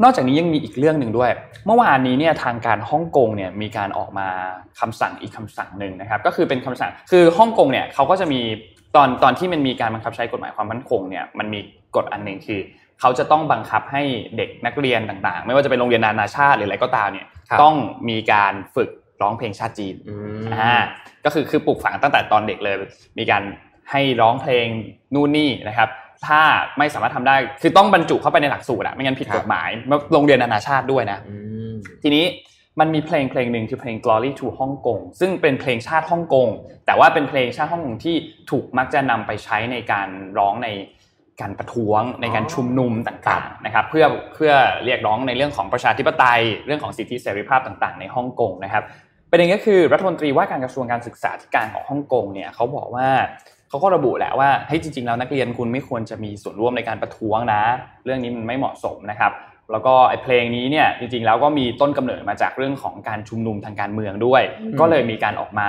[0.04, 1.32] นอกจากนี้ยังมีอีกเรื่องหนึ่งด้วย
[1.66, 4.28] เมื่อวานนี้เนี่ยทางการฮ่องกงเนี่ยมีการออกมา
[4.80, 8.42] คำสั่งอีกคำสั่งหนึ่งนะครับ ก็คือเป็นคำสั่งคือฮ่องกงเนี่ยเขาก็จะมี
[8.96, 11.60] ตอนตอนที่มันมีการบังคับใช้กฎหมายความมั่นคงเนี่ยมันมี
[11.96, 12.60] กฎอันหนึ่งคือ
[13.00, 14.04] เขาจะต้องบังคับให้
[14.38, 17.76] เด็กนักเรียนต่างๆ ไม่ว่าจะเป็นโรงเรียนนานาชาติหรืออะไรก็ตามเนี่ยครับต้อง
[18.10, 18.90] มีการฝึก
[19.24, 20.74] ร้องเพลงชาติจีนอืมอ่า
[21.26, 22.76] ก็คือคือปลูกฝังตั้งแต่ตอนเด็กเลย
[23.18, 23.44] มีการ
[23.92, 24.68] ให้ร้องเพลง
[25.14, 25.90] นู่นนี่นะครับ
[26.28, 26.42] ถ้า
[26.78, 29.70] ไม่สามารถทำได้คือต้องบรรจุเข้าไปในหลักสูตรอะไม่งั้นผิดครับกฎหมาย
[30.14, 31.36] โรงเรียนนานาชาติด้วยนะอื
[31.72, 32.26] มทีนี้
[32.80, 36.48] มันมีเพลงเพลงหนึ่งคือเพลง Glory to ฮ่องกงซึ่งเป็นเพลงชาติฮ่องกง
[36.86, 38.16] แต่ว่าเป็นเพลงชาติฮ่องกงที่
[38.52, 40.70] ถูกมักจะนำไปใช้ในการร้องใน
[41.42, 44.54] การประท้วงในการชุมนุมต่างๆนะครับเพื่อเพื่อ
[44.86, 48.84] เรียกร้องในเรื่องของประชาธิปไตย เรื่องของสิทธิเสรีภาพต่าง ๆ ในฮ่องกงนะครับ
[49.36, 53.08] ประเด็นก็คือรัฐมนตรีว่าการกระทรวงการศึกษาธิการของฮ่องกงเนี่ยเขาบอกว่า
[53.70, 57.64] เขาก็ระบุแหละว่าเฮ้ยจริงๆแล้วนักเรียนคุณไม่ควรจะมีส่วนร่วมในการประท้วงนะ
[58.06, 59.32] เรื่องนี้มันไม่เหมาะสมนะครับ
[59.72, 64.42] แล้วก็ไอ้เพลงนี้เนี่ยจริงๆแล้วก็มีต้นกำเนิดมาจากเรื่องของการชุมนุมทางการเมืองด้วย
[64.80, 65.68] ก็เลยมีการออกมา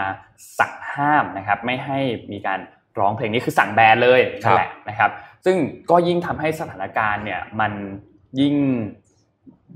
[0.58, 1.98] สั่งห้ามนะครับ ไม่ให้
[2.32, 2.58] มีการ
[2.98, 5.10] ร้องเพลงนี้คือสั่งแบนเลยครับนั่นแหละนะครับ
[5.44, 5.56] ซึ่ง
[5.90, 7.72] ก็ยิ่งทำให้สถานการณ์เนี่ยมัน
[8.40, 8.56] ยิ่ง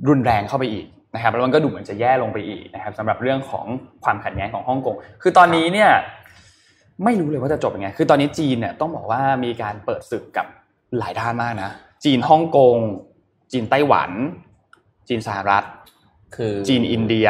[0.08, 3.66] รุนแรงเข้าไปอีก นะครับแล้วมันก็ดูเหมือนจะแย่ลงไปอีกนะครับสำหรับเรื่องของ
[4.04, 5.90] ความขัดแย้งของฮ่องกงคือตอนนี้เนี่ย
[7.04, 10.46] ไม่รู้เลยว่าจะจบยังไง คือตอนนี้จีนเนี่ยต้องบอกว่ามีการเปิดศึกกับ
[10.98, 11.70] หลายด้านมากนะ
[12.04, 12.76] จีนฮ่องกง
[13.52, 14.10] จีนไต้หวัน
[15.08, 15.64] จีนสหรัฐ
[16.36, 17.28] คือจีนอินเดีย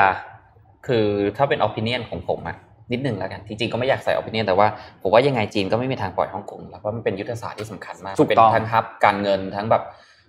[0.86, 1.06] คือ
[1.36, 2.56] ถ้าเป็น opinion ของผมอะ
[2.92, 4.66] นิดนึงแล้วกันจริงๆก็ไม่อยากใส่ opinion แต่ว่า
[5.02, 9.82] ผมว่ายังไงจีนก็ไม่มีทางปล่อยฮ่องกงแล้วเพราะมันเป็นยุทธศาสตร์ที่สำคัญมากถูกเป็นต้องทั้งฮับการเงินทั้งแบบ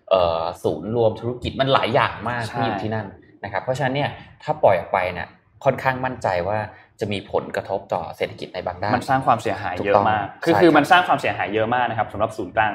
[0.10, 3.08] เอ่อศูนย์รวมธุรกิจมันหลายอย่างมากใช่ที่อยู่ที่นั่น
[3.44, 4.10] นะครับ เพราะฉะนั้นเนี่ย
[4.44, 5.28] ถ้าปล่อยออกไปเนี่ย
[5.66, 6.58] ค่อนข้างมั่นใจว่า
[7.00, 12.74] จะมีผลกระทบต่อเศรษฐกิจในบางด้าน มันสร้างความเสียหายถูกเยอะต้องมาก คือใช่คือครับมันสร้างความเสียหายเยอะมากนะครับสำหรับศูนย์กลาง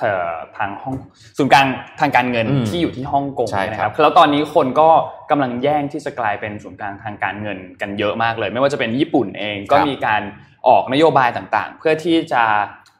[0.00, 0.94] เอ่อทางห้อง
[1.38, 1.66] ศูนย์กลาง
[2.00, 4.88] ทางการเงินอืมที่อยู่ที่ฮ่องกงใช่เนี่ยนะคครัรับบแล้วตอนนี้คนก็
[5.30, 10.22] กำลังแย่งที่จะกลายเป็นศูนย์กลางทางการเงินกันเยอะมากเลย ไม่ว่าจะเป็นญี่ปุ่นเองก็มีการ
[10.68, 12.42] ออกนโยบายต่างๆ เพื่อที่จะ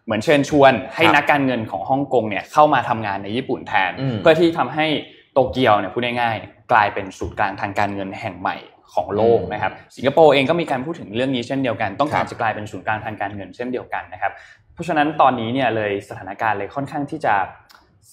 [0.05, 4.87] เหมือนเชิญชวน ให้ครับนักการเงินของฮ่องกงเนี่ยเข้ามาทำงานในญี่ปุ่นแทนอืมเพื่อที่ทำให้
[5.33, 8.57] โตเกียวเนี่ยพูดง่ายๆ กลายเป็นศูนย์กลางทางการเงินแห่งใหม่
[8.95, 14.33] ของโลกอืมนะครับ สิงคโปร์เองก็มีการพูดถึงเรื่องนี้เช่นเดียวกัน ต้องการครับจะกลายเป็นศูนย์กลางทางการเงินเช่นเดียวกันนะครับ
[14.75, 17.35] เพราะฉะนั้นตอนนี้เนี่ยเลยสถานการณ์เลยค่อนข้างที่จะ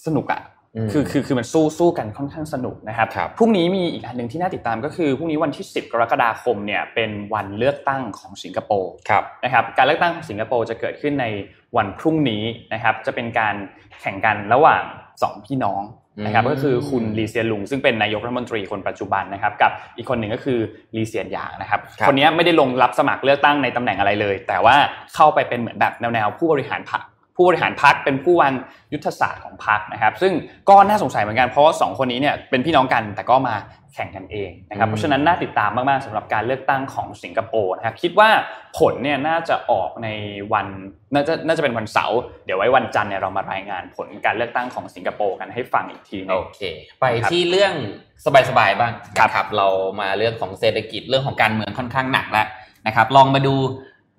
[0.05, 0.41] สนุกอะ
[0.85, 11.25] มคือคือคือมันสู้สู้กันค่อนข้างสนุกนะครับครับพรุ่งนี้มีอีกอันหนึ่งที่น่าติดตามก็คือพรุ่งนี้วันที่ 10 กรกฎาคมเนี่ยเป็นวันเลือกตั้งของสิงคโปร์ครับนะครับการเลือกตั้งของสิงคโปร์จะเกิดขึ้นใน
[11.77, 13.55] วันพรุ่งนี้นะครับจะเป็นการ
[14.01, 14.83] แข่งกันระหว่าง
[15.21, 15.81] สองพี่น้อง
[16.25, 20.59] นะครับอืมก็คือคุณลีเซียนลุง ซึ่งเป็นนายกรัฐมนตรีคนปัจจุบันนะครับกับอีกคนหนึ่งก็คือ
[20.95, 24.75] ลีเซียนหยางนะครับครับคนนี้ไม่ได้ลงรับสมัครเลือกตั้งในตำแหน่งอะไรเลย แต่ว่า
[25.15, 27.01] เข้าไปเป็นเหมือนแบบแนวๆผู้บริหารพรรค
[27.35, 28.53] ผู้บริหารพรรคเป็นผู้วาง
[28.93, 30.33] ยุทธศาสตร์ของพรรคนะครับ ซึ่ง
[30.69, 33.55] ก็น่าสงสัยเหมือนกันเพราะว่าสองคนนี้เนี่ยเป็นพี่น้องกันแต่ก็มา
[33.95, 38.29] แข่งกันเองนะครับอืมเพราะฉะนั้นน่าติดตามมาก ๆสำหรับการเลือกตั้งของสิงคโปร์นะครับคิดว่า
[38.79, 40.07] ผลเนี่ยน่าจะออกใน
[40.53, 40.67] วัน
[41.13, 46.61] น่าจะน่าจะเป็นวันเสาร์เดี๋ยวไว้วันจันทร์เนี่ยเรามารายงานผลการเลือกตั้งของสิงคโปร์กันให้ฟังอีกทีหนึโองเค
[46.99, 47.73] ไปครับที่เรื่อง
[48.49, 49.67] สบาย ๆ บ้างครับนะครับเรา
[50.01, 52.47] มาเรื่องของเศรษฐกิจเรื่องของการเมืองค่อนข้างหนักแล้ว
[52.87, 53.55] นะครับ ลองมาดู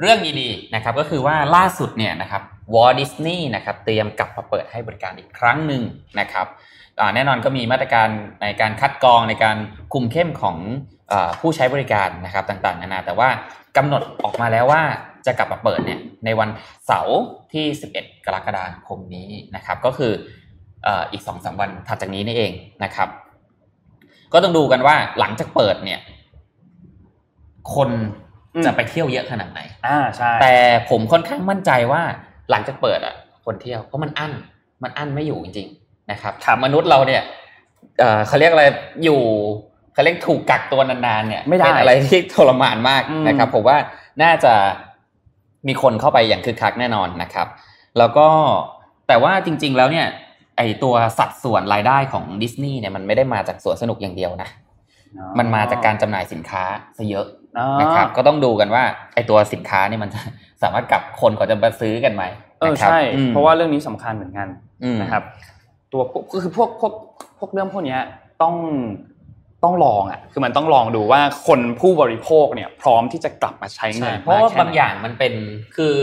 [0.00, 2.42] เรื่องดีๆนะครับก็คือว่าล่าสุดเนี่ยนะครับ
[2.74, 5.82] วอลดิสนีย์นะครับเตรียมกลับมาเปิดให้บริการอีกครั้งหนึ่ง
[6.20, 6.46] นะครับ
[7.00, 8.08] อ่าแน่นอนก็มีมาตรการ
[8.42, 9.56] ในการคัดกรองในการ
[9.92, 10.56] คุมเข้มของ
[11.12, 13.28] อาผู้ใช้บริการนะครับต่างๆนานาแต่ว่า
[13.76, 14.82] กำหนดออกมาแล้วว่า
[15.26, 16.48] จะกลับมาเปิดเนี่ยในวัน
[16.86, 17.18] เสาร์
[17.52, 17.64] ที่
[17.96, 20.12] 11 กรกฎาคมนี้นะครับ ก็คือ
[20.84, 22.52] เอ่ออีกสองสามวันถัดจากนี้นี่เอง
[22.84, 23.08] นะครับ
[24.32, 26.00] ก็ต้องดูกันว่าหลังจากเปิดเนี่ย
[27.74, 27.90] คน
[28.54, 30.54] อืมจะไปเที่ยวเยอะขนาดไหน อ่าใช่ แต่
[30.90, 32.02] ผมค่อนข้างมั่นใจว่า
[32.50, 34.32] หลังจากเปิดอะคนเที่ยวเพราะมันอั้น
[34.82, 36.32] มันอั้นไม่อยู่จริงๆนะครับ
[36.64, 37.22] มนุษย์เราเนี่ย
[37.98, 38.64] เอ่อเขาเรียกอะไร
[39.04, 39.20] อยู่
[39.94, 43.76] เขาเรียกถูกกักตัวนานๆเนี่ยไม่ได้เป็นอะไรที่ทรมานมากอืมนะครับผมว่า
[44.22, 44.52] น่าจะ
[45.68, 47.46] มีคนเข้าไปอย่างคึกคักแน่นอนนะครับ
[47.98, 48.26] แล้วก็
[49.08, 50.06] แต่ว่าจริง ๆ แล้วเนี่ย
[50.56, 54.48] ไอตัวสัดส่วนรายได้ของดิสนีย์เนี่ยมันไม่ได้มาจากสวนสนุกอย่างเดียวนะ
[55.38, 56.62] มันมาจากการจำหน่ายสินค้า
[56.98, 57.26] ซะเยอะ
[57.58, 60.20] อ๋อนะครับ ก็ต้องดูกันว่าไอตัวสินค้านี่มันจะ
[60.62, 62.24] สามารถกลับคนเขาจะมาซื้อกันไหม
[62.60, 64.48] เออนะครับใช่อืมเพราะว่าเรื่องนี้สำคัญเหมือนกัน
[64.84, 65.22] อืมนะครับ
[65.92, 66.92] ตัวพวกก็คือพวกพวก
[67.38, 68.00] พวกเรื่องพวกเนี้ย
[68.42, 68.54] ต้อง
[69.64, 75.32] ต้องลองอะ คือมันต้องลองดูว่าคนผู้บริโภคเนี่ย พร้อมที่จะกลับมาใช้เงิใช่นเพราะว่าแค่บางไหนอย่างมันเป็น
[75.76, 75.94] คือ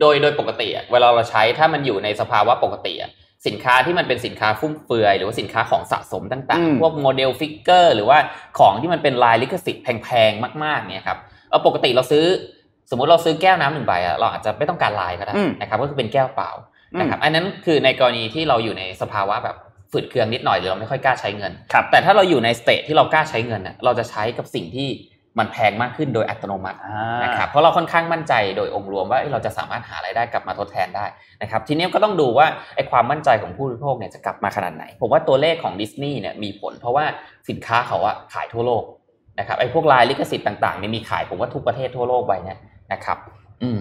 [0.00, 3.10] โดยโดยปกติอะเวลาเราใช้ถ้ามันอยู่ในสภาวะปกติอะ
[3.46, 8.18] สินค้าที่มันเป็นสินค้าฟุ่มเฟือย หรือว่าสินค้าของสะสมต่างอืมๆพวก model figure หรือว่า
[8.58, 11.18] ของที่มันเป็นลายลิขสิทธิ์แพงๆมากๆเนี่ยครับ
[11.48, 12.24] เออปกติเราซื้อ
[12.90, 16.50] สมมุติเราซื้อแก้วน้ำหนึ่งใบอะเราอาจจะไม่ต้องการลายก็ได้อืมนะครับก็คือเป็นแก้วเปล่า
[16.94, 19.56] อืมนะครับอันนั้นคือในกรณีที่เราอยู่ในสภาวะแบบ
[19.92, 24.88] ฝืดเคืองนิดหน่อยหรือเราไม่ค่อยกล้าใช้เงินครับแต่ถ้าเราอยู่ใน state ที่เรากล้าใช้เงินน่ะเราจะใช้กับสิ่งที่
[25.38, 31.06] มันแพงมากขึ้นโดยอัตโนมัติอ่านะครับเพราะเราค่อนข้างมั่นใจโดยองค์รวมว่าเอ้ยเราจะสามารถหารายได้กลับมาทดแทนได้
[31.42, 32.46] นะครับทีนี้ก็ต้องดูว่า
[32.76, 37.04] ไอ้ความมั่นใจของผู้บริโภคเนี่ยจะกลับมาขนาดไหน ผมว่าตัวเลขของดิสนีย์เนี่ยมีผล เพราะว่า
[37.48, 38.84] สินค้าเขาอะขายทั่วโลก
[39.38, 42.58] นะครับไอ้พวกลายลิขสิทธิ์ต่างๆเนี่ยมีขายผมว่าทุกประเทศทั่วโลกไปเนี่ย
[42.92, 43.18] นะครับ
[43.62, 43.80] อืม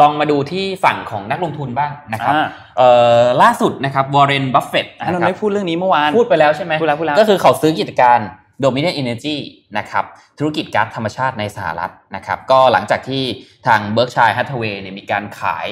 [0.00, 2.46] ลองมาดูที่ฝั่งของนักลงทุนบ้างนะครับอ่า
[2.78, 2.88] เอ่
[3.20, 8.18] อล่าสุดนะครับวอร์เรนบัฟเฟตอะเราไม่พูดเรื่องนี้เมื่อวานพูดไปแล้วใช่ไหมพูดแล้วพูดแล้วก็คือเขาซื้อกิจการ
[8.64, 9.36] Dominion Energy
[9.78, 10.04] นะครับ
[10.38, 13.22] ธุรกิจก๊าซธรรมชาติในสหรัฐนะครับก็หลังจากที่
[13.66, 15.68] ทาง Berkshire Hathaway เนี่ยมีการขาย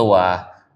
[0.00, 0.14] ตัว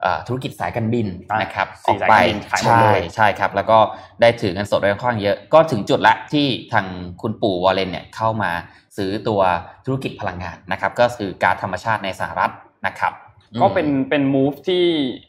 [0.02, 3.78] เอ่อธุรกิจสายการบินอะนะครับสี่ออกไปสายการบินขายหมดใช่เลยใช่ครับ แล้วก็
[4.20, 6.86] ได้ถือเงินสดไว้ค่อนข้างเยอะก็ถึงจุดละที่ทาง
[7.22, 8.50] คุณปู่วอลเลนเนี่ยเข้ามา
[8.96, 9.40] ซื้อตัว
[9.86, 12.50] ธุรกิจพลังงานนะครับก็คือก๊าซธรรมชาติในสหรัฐ
[12.86, 13.14] นะครับ
[13.62, 14.84] ก็เป็นเป็นมูฟที่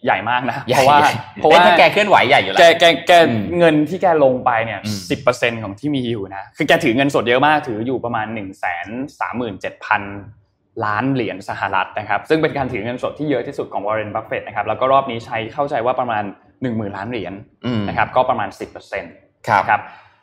[0.06, 8.88] ใหญ่มากนะใหญ่เพราะว่าใหญ่เพราะว่าอ้ยถ้าแกเคลื่อนไหวใหญ่อยู่แล้วแกแกแกอืมเงินที่แกลงไปเนี่ยอืมสิบเปอร์เซ็นของที่มีอยู่นะคือแกถือเงินสดเยอะมากถืออยู่ประมาณหนึ่งแสน
[9.20, 10.02] สามหมื่นเจ็ดพัน
[10.86, 16.24] ล้านเหรียญสหรัฐนะครับ ซึ่งเป็นการถือเงินสดที่เยอะที่สุดของวอร์เรนบัฟเฟตนะครับแล้วก็รอบนี้ใช้เข้าใจว่าประมาณ
[16.62, 17.34] หนึ่งหมื่นล้านเหรียญ
[17.66, 19.14] อืมนะครับก็ประมาณสิบเปอร์เซ็นต์
[19.48, 19.82] ครับ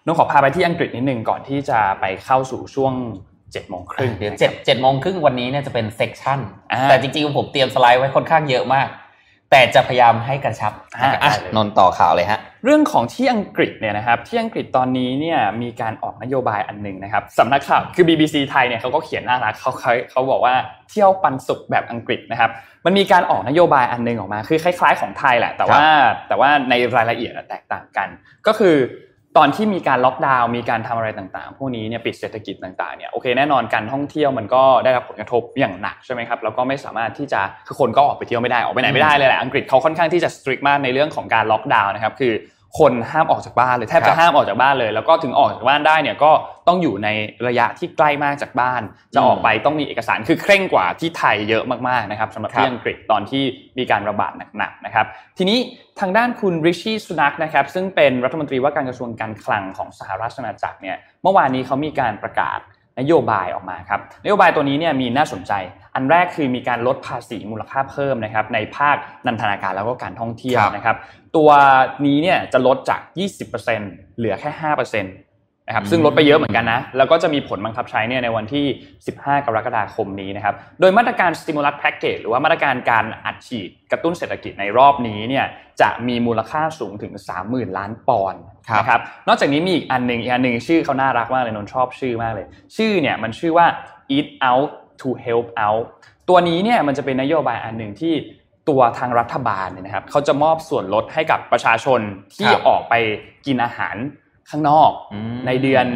[0.08, 2.92] นะครับน้องขอพาไปที่อังกฤษนิดนึงก่อนที่จะไปเข้าสู่ช่วง
[3.52, 6.40] เจ็ดโมงครึ่งเดี๋ยวนะครับเจ็ดเจ็ดโมงครึ่งวันนี้เนี่ยจะเป็น section
[6.72, 8.88] อ่าแต่จริงๆผมเตรียมสไลด์ไว้ค่อนข้างเยอะมาก
[9.50, 20.54] แต่จะพยายามให้กระชับอ่าอะได้เลยนนท์ต่อข่าวเลยฮะเรื่องของที่อังกฤษเนี่ยนะครับที่อังกฤษตอนนี้เนี่ยมีการออกนโยบายอันหนึ่งนะครับสำนักข่าวคือ BBC ไทยเนี่ยเขาก็เขียนน่ารักเขาเขาเขาบอกว่า
[20.90, 22.50] เที่ยวปันสุขแบบอังกฤษนะครับ
[22.84, 25.82] มันมีการออกนโยบายอันหนึงออกมาคือคล้าย ๆ ของไทยแหละ แต่ว่า
[26.28, 28.08] แต่ว่าในรายละเอียดอะแตกต่างกัน
[28.46, 28.76] ก็คือ
[29.36, 42.32] ตอนที่มีการล็อกดาวน์มีการทำอะไรต่างๆ พวกนี้เนี่ยปิดเศรษฐกิจต่างๆเนี่ยโอเคแน่นอนการท่องเที่ยวมันก็ได้รับผลกระทบอย่างหนักใช่ไหมครับแล้วก็ไม่สามารถที่จะคือคนก็ออกไปเที่ยวไม่ได้ออกไปไหนไม่ได้เลยแหละอังกฤษเขาค่อนข้างที่จะสตริกมากในเรื่องของการล็อกดาวน์นะครับคือ
[42.78, 46.30] คนห้ามออกจากบ้านเลยแทบครัจะบห้ามออกจากบ้านเลย แล้วก็ถึงออกจากบ้านได้เนี่ยก็
[46.68, 47.08] ต้องอยู่ใน
[47.46, 48.82] ระยะที่ใกล้มากจากบ้าน
[49.14, 53.42] จะออกไปต้องมีเอกสารคือเคร่งกว่าที่ไทยเยอะมากๆนะครับสำหรับครับที่อังกฤษตอนที่
[53.78, 55.06] มีการระบาดหนักๆนะครับ
[55.38, 55.58] ทีนี้
[56.00, 62.60] ทางด้านคุณริชี่สุนักนะครับ ซึ่งเป็นรัฐมนตรีว่าการกระทรวงการคลังของสหรัฐอาณาจักรเนี่ยเมื่อวานนี้เขามีการประกาศ
[63.00, 65.52] นโยบายออกมาครับนโยบายตัวนี้เนี่ยมีน่าสนใจ
[65.94, 70.96] อันแรกคือมีการลดภาษีมูลค่าเพิ่มนะครับในภาคนันทนาการแล้วก็การท่องเที่ยวครับนะครับ
[71.36, 71.50] ตัว
[72.06, 73.00] นี้เนี่ยจะลดจาก
[73.58, 78.66] 20%เหลือแค่5%นะครับซึ่งลดไปเยอะเหมือนกันนะ แล้วก็จะมีผลบังคับใช้เนี่ยในวันที่
[79.06, 85.46] 15 กรกฎาคมนี้นะครับ โดยมาตรการ stimulus package หรือว่ามาตรการการอัดฉีดกระตุ้นเศรษฐกิจในรอบนี้เนี่ย
[85.80, 87.12] จะมีมูลค่าสูงถึง
[87.44, 93.66] 30,000 ล้านปอนด์ครับนะครับ นอกจากนี้มีอีกอันหนึ่งอีกอันหนึ่งชื่อเขาน่ารักมากเลยนนท์ชอบชื่อมากเลย ชื่อเนี่ยมันชื่อว่า
[94.16, 95.84] eat out to help out
[96.28, 98.14] ตัวนี้เนี่ยมันจะเป็นนโยบายอันหนึ่งที่
[98.68, 102.00] ตัวทางรัฐบาลเนี่ยนะครับเขาจะมอบส่วนลดให้กับประชาชน
[102.34, 102.94] ที่ครับออกไป
[103.46, 103.96] กินอาหาร
[104.50, 105.86] ข้างนอกอืมในเดือน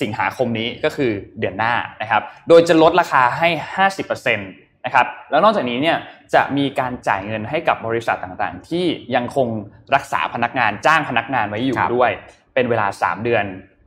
[0.00, 3.48] สิงหาคมนี้ก็คือเดือนหน้านะครับ โดยจะลดราคาให้
[3.96, 5.96] 50%นะครับ แล้วนอกจากนี้เนี่ย
[6.34, 9.48] จะมีการจ่ายเงินให้กับบริษัทต่างๆ ที่ยังคง
[9.94, 12.10] รักษาพนักงานจ้างพนักงานไว้อยู่ครับด้วย
[12.54, 13.44] เป็นเวลา 3 เดือน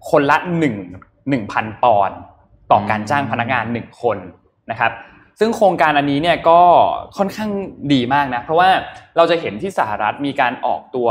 [0.10, 0.38] คนละ
[1.04, 2.18] 1 1,000 ปอนด์
[2.72, 4.18] ต่อการจ้างพนักงาน 1 คน
[4.72, 4.92] นะครับ
[5.39, 6.62] ซึ่งโครงการอันนี้เนี่ยก็
[7.17, 7.50] ค่อนข้าง
[7.93, 8.69] ดีมากนะ เพราะว่า
[9.17, 11.10] เราจะเห็นที่สหรัฐมีการออกตัว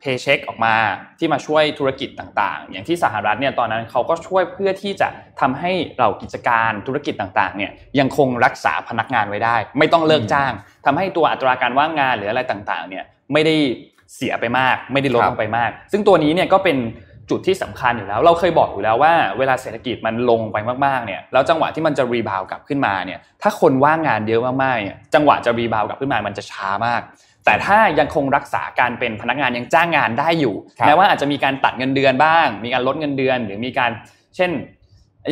[0.00, 0.74] เพย์เช็คออกมา
[1.18, 5.08] ที่มาช่วยธุรกิจต่างๆ อย่างที่สหรัฐเนี่ยตอนนั้นเขาก็ช่วยเพื่อที่จะ
[5.40, 10.52] ทำให้เรากิจการธุรกิจต่างๆเนี่ยยังคงรักษาพนักงานไว้ได้ ไม่ต้องเลิกจ้าง
[10.86, 13.56] ทำให้ตัวอัตราการว่างงานหรืออะไรต่างๆเนี่ยไม่ได้
[14.14, 16.76] เสียไปมาก ไม่ได้ลดลงไปมาก ซึ่งตัวนี้เนี่ยก็เป็น
[17.30, 27.02] จุดที่สำคัญอยู่แล้ว เราเคยบอกอยู่แล้วว่าเวลาเศรษฐกิจมันลงไปมากๆเนี่ยแล้วจังหวะที่มันจะรีบาวกลับขึ้นมาเนี่ยถ้าคนว่างงานเยอะมากๆเนี่ยจังหวะจะรีบาวกลับขึ้นมามันจะช้ามาก
[27.44, 33.90] แต่ถ้ายังคงรักษาการเป็นพนักงานยังจ้างงานได้อยู่ครับแม้ว่าอาจจะมีการตัดเงินเดือนบ้าง มีการลดเงินเดือน หรือมีการ
[34.36, 34.50] เช่น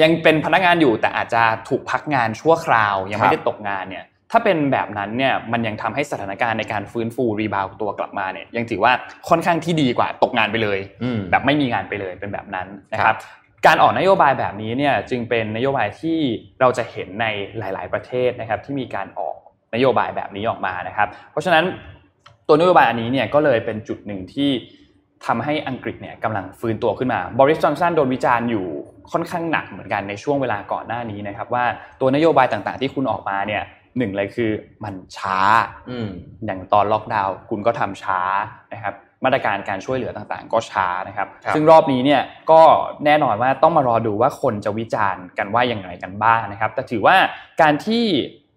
[0.02, 4.04] ยังเป็นพนักงานอยู่แต่อาจจะถูกพักงานชั่วคราว ยังไม่ได้ตกงานเนี่ย
[4.36, 8.92] ถ้าเป็นแบบนั้นเนี่ยมันยังทำให้สถานการณ์ในการฟื้นฟูรีบาวตัวกลับมาเนี่ยยังถือว่า
[9.28, 13.18] ค่อนข้างที่ดีกว่าตกงานไปเลยอืมแบบไม่มีงานไปเลยเป็นแบบนั้นนะคครัรับบ
[13.66, 16.18] การออกนโยบายแบบนี้เนี่ยจึงเป็นนโยบายที่
[16.60, 17.26] เราจะเห็นใน
[17.58, 19.36] หลาย ๆ ประเทศนะครับที่มีการออก
[19.74, 21.64] นโยบายแบบนี้ออกมานะครับ เพราะฉะนั้น
[22.48, 24.50] ตัวนโยบายอันนี้เนี่ยก็เลยเป็นจุดหนึ่งที่
[25.26, 28.66] ทำให้อังกฤษเนี่ยกำลังฟื้นตัวขึ้นมาบริสจอนสันโดนวิจารณ์อยู่
[29.12, 31.64] ค่อนข้างหนักเหมือนกันในช่วงเวลาก่อนหน้านี้นะครับว่า
[32.00, 33.62] ตัวนโยบายต่างๆ ที่คุณออกมาเนี่ย
[33.98, 34.50] หนึ่งเลยคือ
[34.84, 35.38] มันช้า
[35.90, 36.08] อืม
[36.46, 38.20] อย่างตอนล็อกดาวน์คุณก็ทำช้า
[38.72, 42.62] นะครับมาตรการการช่วยเหลือต่างๆ ก็ช้านะครับครับซึ่งรอบนี้เนี่ยก็
[43.04, 47.16] แน่นอนว่าต้องมารอดูว่าคนจะวิจารณ์กันว่าอย่างไรกันบ้างนะครับ แต่ถือว่า
[47.62, 48.04] การที่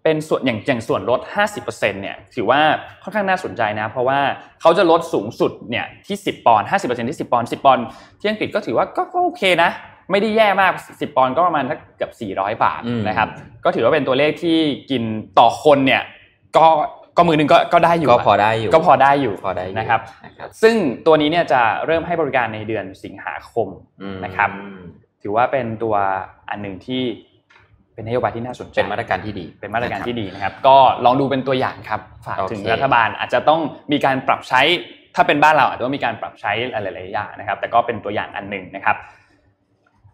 [0.04, 1.20] เป็นส่วนอย่างอย่างส่วนลด
[1.56, 2.60] 50%เนี่ยถือว่า
[3.02, 4.20] ค่อนข้างน่าสนใจนะ เพราะว่า
[4.60, 7.84] เขาจะลดสูงสุดเนี่ยที่ 10 ปอนด์50%ที่ 10 ปอนด์10 ปอนด์
[8.20, 9.70] ที่อังกฤษก็ถือว่าก็ก็โอเคนะ
[10.10, 13.28] ไม่ได้แย่มาก 10 ปอนด์ก็ประมาณสักเกือบ400 บาทอืมนะครับ
[13.64, 14.58] ก็ถือว่าเป็นตัวเลขที่
[14.90, 15.02] กิน
[15.38, 16.02] ต่อคนเนี่ย
[16.56, 16.66] ก็
[17.16, 20.74] ก็มือหนึงก็ก็ได้อยู่ก็อะพอได้อยู่ก็พอได้อยู่พอได้อยู่นะครับนะครับ ซึ่ง
[21.06, 23.68] ตัวนี้เนี่ยจะเริ่มให้บริการในเดือนสิงหาคม
[24.02, 24.50] อืมนะครับ
[25.22, 25.94] ถือว่าเป็นตัว
[26.50, 27.02] อันหนึ่งที่
[27.94, 33.60] เป็นนโยบายที่น่าสนใจเป็นมาตรการที่ดี เป็นมาตรการที่ดีนะครับ ก็ลองดูเป็นตัวอย่างครับฝากโอเคถึงรัฐบาลอาจจะต้อง
[33.92, 34.62] มีการปรับใช้
[35.14, 38.96] ถ้าเป็นบ้านเราอาจจะต้องมีการปรับใช้หลายๆอย่างนะครับ แต่ก็เป็นตัวอย่างอันหนึ่งนะครับ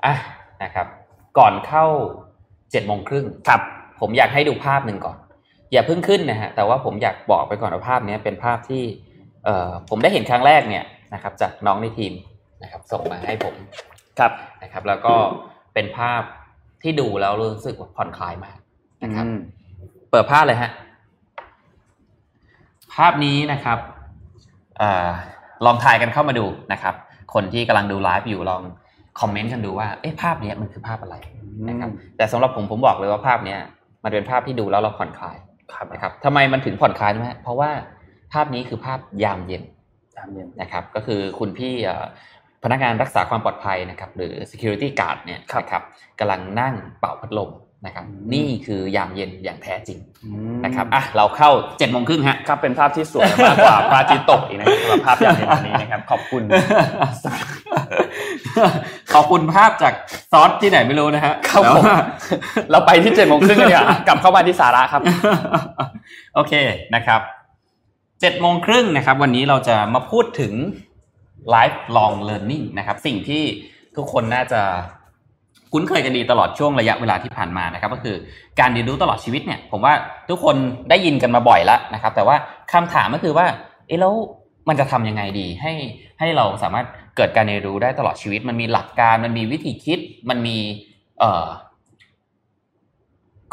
[0.04, 0.14] อะ
[0.62, 0.86] นะครับ
[1.38, 1.84] ก่อนเข้า
[2.70, 3.60] เจ็ดโมงครึ่งครับ
[4.00, 5.16] ผมอยากให้ดูภาพหนึ่งก่อน
[5.72, 8.82] อย่าเพิ่งขึ้นนะฮะแต่ว่าผมอยากบอกไปก่อนว่าภาพเนี้ยเป็นภาพที่
[9.44, 12.12] เอ่อผมได้เห็นครั้งแรกเนี่ยนะครับ จากน้องในทีม
[12.62, 13.54] นะครับ ส่งมาให้ผม
[14.18, 15.14] ครับนะครับ แล้วก็
[15.74, 16.22] เป็นภาพ
[16.82, 18.58] ที่ดูแล้วรู้สึกว่าผ่อนคลายมาก
[19.04, 19.38] นะครับอืม
[20.10, 20.70] เปิดภาพเลยฮะ
[22.94, 23.78] ภาพนี้นะครับ
[24.80, 25.10] อา
[25.64, 26.94] ลองถ่ายกันเข้ามาดูนะครับ
[27.34, 28.62] คนที่กำลังดูไลฟ์อยู่ลอง
[29.20, 31.16] คอมเมนต์กันดูว่าเอ๊ะภาพเนี้ยมันคือภาพอะไร
[31.68, 33.60] นะครับแต่สำหรับผมผมบอกเลยว่าภาพเนี้ย
[34.04, 35.36] มันเป็นภาพที่ดูแล้วเราผ่อนคลาย
[35.74, 37.70] ครับนะครับทำไมมันถึงผ่อนคลายใช่ไหมเพราะว่า
[38.32, 39.62] ภาพนี้คือภาพยามเย็น
[40.16, 42.04] ตามเย็นนะครับก็คือคุณพี่เอ่อ
[42.64, 45.82] พนักงานรักษาความปลอดภัยนะครับหรือ security guard เนี่ยครับนะครับ
[46.18, 47.50] กำลังนั่งเป่าพัดลม
[47.86, 56.42] นะครับอืมนี่คือยามเย็นอย่างแท้จริงอืมนะครับอะเราเข้าเจ็ดโมงครึ่งฮะครับเป็นภาพที่สวยมากกว่าพระอาทิตย์ตกอีกนะครับสำหรับภาพอย่างนี้วันนี้นะครับขอบคุณ
[59.14, 59.92] ขอบคุณภาพจาก
[60.32, 61.96] ซอสที่ไหนไม่รู้นะฮะครับผมแต่ว่า
[62.70, 65.02] เราไปที่เจ็ดโมงครึ่งกันดีกว่ากลับเข้ามาที่สาระครับ
[66.34, 66.52] โอเค
[66.94, 67.20] นะครับ
[68.20, 70.52] เจ็ดโมงครึ่งนะครับ วันนี้เราจะมาพูดถึง
[71.54, 73.42] lifelong learning นะครับ สิ่งที่
[73.96, 74.60] ทุกคนน่าจะ
[75.72, 78.16] คุ้นเคยกันดีตลอดช่วงระยะเวลาที่ผ่านมานะครับ ก็คือ
[78.60, 79.94] การเรียนรู้ตลอดชีวิตเนี่ย ผมว่า
[80.30, 80.56] ทุกคน
[80.90, 82.36] ได้ยินกันมาบ่อยแล้วนะครับ แต่ว่า
[82.72, 83.46] คำถามก็คือว่า
[83.86, 84.14] เอ๊ะแล้ว
[84.68, 85.72] มันจะทำยังไงดีให้
[86.18, 89.98] ให้เราสามารถ เกิดการเรียนรู้ได้ตลอดชีวิต มันมีหลักการ มันมีวิธีคิด
[90.28, 90.58] มันมี
[91.20, 91.22] เ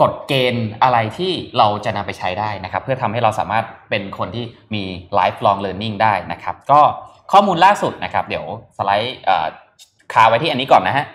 [0.01, 4.83] กฎเกณฑ์อะไรที่เราจะนำไปใช้ได้นะครับ เพื่อทำให้เราสามารถเป็นคนที่มี
[5.19, 6.81] lifelong learning ได้นะครับ ก็
[7.31, 8.45] ข้อมูลล่าสุดนะครับ เดี๋ยว
[8.77, 9.47] สไลด์เอ่อ
[10.13, 11.05] คาไว้ที่อันนี้ก่อนนะฮะ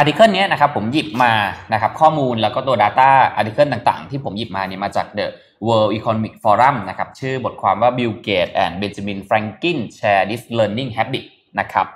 [0.00, 1.32] article นี้นะครับผมหยิบมา
[1.72, 5.26] นะครับข้อมูลแล้วก็ตัว Data article ต่างๆ ที่ผมหยิบมาเนี่ยมาจาก The
[5.66, 11.24] World Economic Forum นะครับชื่อบทความว่า Bill Gates and Benjamin Franklin share this learning habit
[11.60, 11.86] นะครับ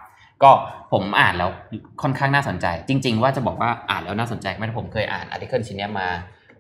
[0.43, 0.51] ก็
[0.93, 1.51] ผมอ่านแล้ว
[2.03, 6.09] ค่อนข้างน่าสนใจ จริง ๆ ว่าจะบอกว่าอ่านแล้วน่าสนใจไม่ได้ผมเคยอ่าน article ชิ้นนี้มา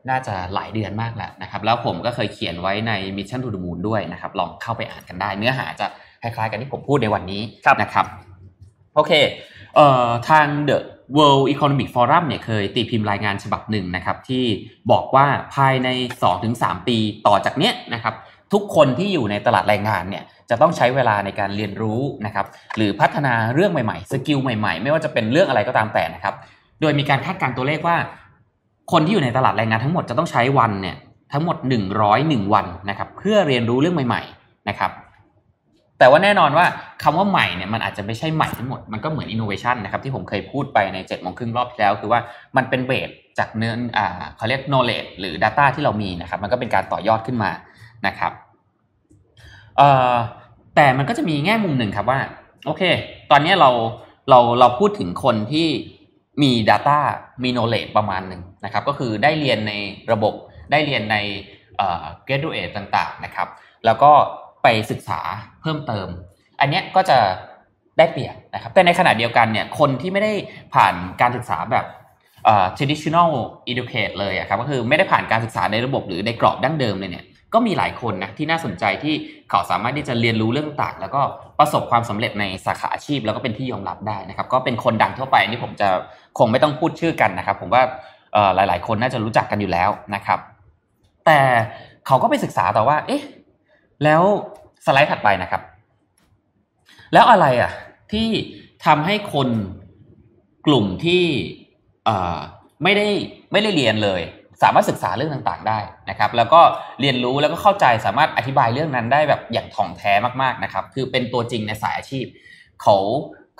[0.08, 5.86] น่าจะหลายเดือนมากแล้วนะครับแล้วผมก็เคยเขียนไว้ใน Mission to the Moon ด้วยนะครับลองเข้าไปอ่านกันได้ เนื้อหาจะ
[6.22, 8.06] คล้ายๆ กันที่ผมพูดในวันนี้ครับนะครับ
[8.94, 9.12] โอเค
[9.74, 10.78] เอ่อทาง The
[11.16, 14.44] World Economic Forum เนี่ยเคยตีพิมพ์รายงานฉบับหนึ่งนะครับที่
[14.90, 15.88] บอกว่าภายใน
[16.38, 18.14] 2-3 ปีต่อจากเนี้ยนะครับ
[18.52, 22.46] ทุกคนที่อยู่ในตลาดแรงงานเนี่ยจะต้องใช้เวลาในการเรียนรู้นะครับ
[22.76, 26.34] หรือพัฒนาเรื่องใหม่ๆ skill ใหม่ๆ ไม่ว่าจะเป็นเรื่องอะไรก็ตามแต่นะครับ
[26.80, 27.96] โดยมีการคาดการณ์ตัวเลขว่า
[28.92, 30.96] คนที่อยู่ในตลาดแรงงานทั้งหมดจะต้องใช้วันเนี่ย
[31.32, 31.56] ทั้งหมด
[32.04, 34.90] 101 วันนะครับเพื่อเรียนรู้เรื่องใหม่ๆนะครับ
[35.98, 36.66] แต่ว่าแน่นอนว่า
[37.02, 42.20] คำว่าใหม่เนี่ยมันอาจจะไม่ใช่ใหม่ทั้งหมด มันก็เหมือน innovation นะครับที่ผมเคยพูดไปใน7จ็ดโมงครึ่งรอบที่แล้ว คือว่า
[42.56, 47.50] มันเป็นเบสจากเนื้ออ่าเขาเรียก knowledge หรือ data ที่เรามีนะครับ มันก็เป็นการต่อยอดขึ้นมา
[48.06, 48.32] นะครับ
[49.76, 50.14] เอ่อ
[50.76, 52.20] แต่มันก็จะมีแง่มุมหนึ่งครับว่า
[52.66, 52.82] โอเค
[53.30, 53.70] ตอนนี้เรา
[54.30, 55.68] เราเราพูดถึงคนที่
[56.42, 56.98] มี Data
[57.42, 59.72] มี knowledge ประมาณหนึ่งนะครับ ก็คือได้เรียนใน
[60.12, 60.34] ระบบ
[60.70, 61.16] ได้เรียนใน
[61.76, 63.48] เอ่อ graduate ต่างๆนะครับ
[63.86, 64.12] แล้วก็
[64.64, 65.20] ไปศึกษา
[65.62, 66.08] เพิ่มเติม
[66.60, 67.18] อันนี้ก็จะ
[67.98, 70.32] ได้เปรียบนะครับ แต่ในขณะเดียวกันเนี่ยคนที่ไม่ได้
[70.74, 71.86] ผ่านการศึกษาแบบ
[72.76, 73.30] traditional
[73.70, 77.24] educate เลยอะครับก็คือไม่ได้ผ่านการศึกษาในระบบหรือในกรอบดั้งเดิมเลยเนี่ย
[77.54, 79.14] ก็มีหลายคนนะที่น่าสนใจที่
[79.50, 81.20] เขาสามารถที่จะเรียนรู้เรื่องต่าง แล้วก็
[81.58, 85.88] ประสบความสำเร็จในสาขาอาชีพ แล้วก็เป็นที่ยอมรับได้นะครับ ก็เป็นคนดังทั่วไปนี่ผมจะ
[86.38, 87.82] คงไม่ต้องพูดชื่อกันนะครับ ผมว่า
[88.54, 90.38] หลาย ๆ คนน่าจะรู้จักกันอยู่แล้วนะครับ
[91.26, 91.40] แต่
[92.06, 93.22] เขาก็ไปศึกษาต่อว่า เอ๊ะ
[94.04, 94.22] แล้ว
[94.86, 95.62] สไลด์ถัดไปนะครับ
[97.12, 97.72] แล้วอะไรอะ
[98.12, 98.28] ที่
[98.86, 99.48] ทำให้คน
[100.66, 101.24] กลุ่มที่
[102.04, 102.38] เอ่อ
[102.82, 103.08] ไม่ได้
[103.52, 104.22] ไม่ได้เรียนเลย
[104.62, 105.78] สามารถศึกษาเรื่องต่างๆได้
[106.10, 106.60] นะครับ แล้วก็
[107.00, 112.26] เรียนรู้แล้วก็เข้าใจสามารถอธิบายเรื่องนั้นได้แบบอย่างถ่องแท้มากๆนะครับ คือเป็นตัวจริงในสายอาชีพ
[112.82, 112.96] เขา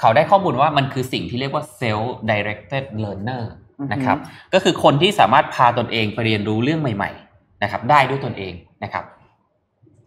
[0.01, 3.45] เขาได้ข้อมูลว่ามันคือสิ่งที่เรียกว่า self directed learner
[3.93, 4.19] นะครับ
[4.55, 9.05] ก็คือคนที่สามารถพาตนเองไปเรียนรู้เรื่องใหม่ ๆ นะครับ ได้ด้วยตนเองนะครับ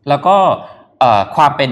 [0.10, 0.36] แล้วก็
[1.36, 1.72] ความเป็น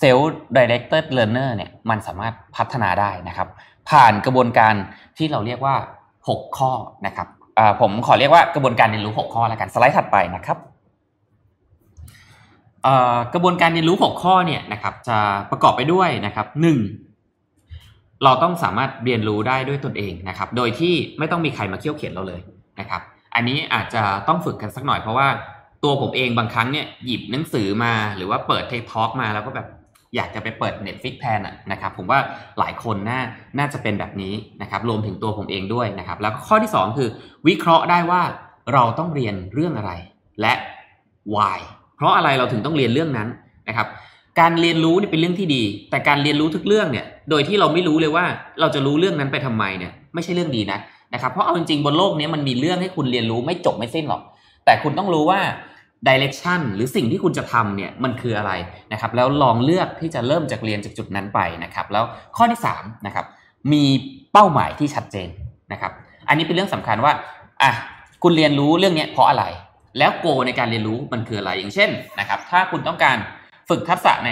[0.00, 0.24] self
[0.56, 3.48] directed learner เนี่ยมันสามารถพัฒนาได้นะครับ
[3.90, 4.74] ผ่านกระบวนการ
[5.18, 5.76] ที่เราเรียกว่า
[6.18, 6.72] 6 ข้อ
[7.06, 7.28] นะครับ
[7.80, 10.58] ผมขอเรียกว่ากระบวนการเรียนรู้ 6 ข้อแล้วกันสไลด์ถัดไปนะครับ
[13.34, 15.18] กระบวนการเรียนรู้ 6 ข้อเนี่ยนะครับจะ
[15.50, 16.78] ประกอบไปด้วยนะครับหนึ่ง
[18.24, 22.40] เราต้องสามารถเรียนรู้ได้ด้วยตนเองนะครับ โดยที่ไม่ต้องมีใครมาเคี่ยวเข็นเราเลย
[22.80, 23.00] นะครับ
[23.34, 25.28] อันนี้อาจจะต้องฝึกกันสักหน่อยเพราะว่า
[25.86, 29.66] ตัวผมเองบางครั้งเนี่ยหยิบหนังสือมาหรือว่าเปิดเทคทอกมาแล้วก็แบบ
[30.16, 31.40] อยากจะไปเปิด Netflix แทน
[31.72, 32.18] นะครับผมว่า
[32.58, 33.20] หลายคนน่า
[33.58, 37.08] น่าจะเป็นแบบนี้นะครับรวมถึงตัวผมเองด้วยนะครับแล้วข้อที่ 2 คือ
[37.48, 38.22] วิเคราะห์ได้ว่า
[38.72, 39.92] เราต้องเรียนเรื่องอะไร
[40.40, 40.54] และ
[41.34, 41.58] why
[41.96, 43.28] เพราะอะไรเราถึงต้องเรียนเรื่องนั้น
[43.68, 43.86] นะครับ
[44.40, 48.24] การเรียนรู้นี่เป็นเรื่องที่ดี แต่การเรียนรู้ทุกเรื่องเนี่ยโดยที่เราไม่รู้เลยว่า
[48.60, 50.78] เราจะรู้เรื่องนั้นไปทำไมเนี่ยไม่ใช่เรื่องดีนะ
[51.14, 54.22] นะครับเพราะเอาจริงๆบนโลกนี้มันมีเรื่องให้คุณเรียนรู้ไม่จบไม่สิ้นหรอก
[54.64, 55.40] แต่คุณต้องรู้ว่า
[56.08, 58.52] ดิเรกชันหรือสิ่งที่คุณจะทำเนี่ยมันคืออะไร
[58.92, 62.04] นะครับแล้วลองเลือกที่จะเริ่มจากเรียนจากจุดนั้นไปนะครับแล้ว
[62.36, 63.26] ข้อที่3นะครับ
[63.72, 63.84] มี
[64.32, 65.28] เป้าหมายที่ชัดเจน
[65.72, 65.92] นะครับ
[66.28, 67.12] อันนี้เป็นเรื่องสำคัญว่า
[67.62, 67.72] อะ
[68.22, 69.44] คุณเรียนรู้เรื่องนี้เพราะอะไร
[69.98, 73.16] แล้วโกในการเรียนรู้มันคืออะไรอย่างเช่นนะครับถ้าคุณต้องการ
[73.68, 74.30] ฝึกทักษะใน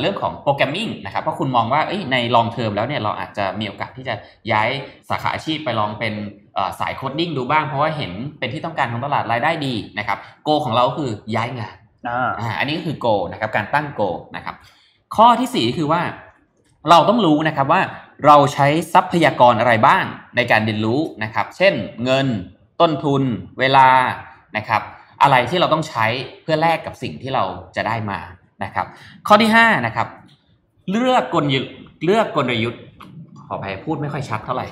[0.00, 1.80] เรื่องของโปรแกรมมิ่งนะครับเพราะคุณมองว่า
[2.12, 4.14] ในลองเทอมแล้วเนี่ยเราอาจจะมีโอกาสที่จะ
[4.52, 4.68] ย้าย
[5.08, 6.14] สาขาอาชีพไปลองเป็น
[6.80, 11.76] สาย coding ดูบ้าง เพราะว่าเห็นเป็นที่ต้องการของตลาดรายได้ดีนะครับ goal ของเราคือย้ายงาน
[12.08, 14.02] อ่าอันนี้ก็คือโกนะครับการตั้งโก
[14.36, 14.54] นะครับ
[15.16, 16.02] ข้อที่ 4 คือว่า
[16.90, 17.82] เราต้องรู้นะครับว่า
[18.26, 20.04] เราใช้ทรัพยากรอะไรบ้าง
[20.36, 22.26] ในการเรียนรู้นะครับ เช่นเงิน
[22.80, 23.22] ต้นทุน
[23.58, 23.88] เวลา
[24.56, 24.82] นะครับ
[25.22, 26.06] อะไรที่เราต้องใช้
[26.42, 27.44] เพื่อแลกกับสิ่งที่เรา
[27.76, 28.18] จะได้มา
[28.64, 28.86] นะครับ
[29.28, 30.06] ข้อที่5นะครับ
[30.90, 31.72] เลือกกลยุทธ์
[32.04, 32.82] เลือกกลยุทธ์
[33.46, 34.66] ขอไปพูดไม่ค่อยชัดเท่าไหร่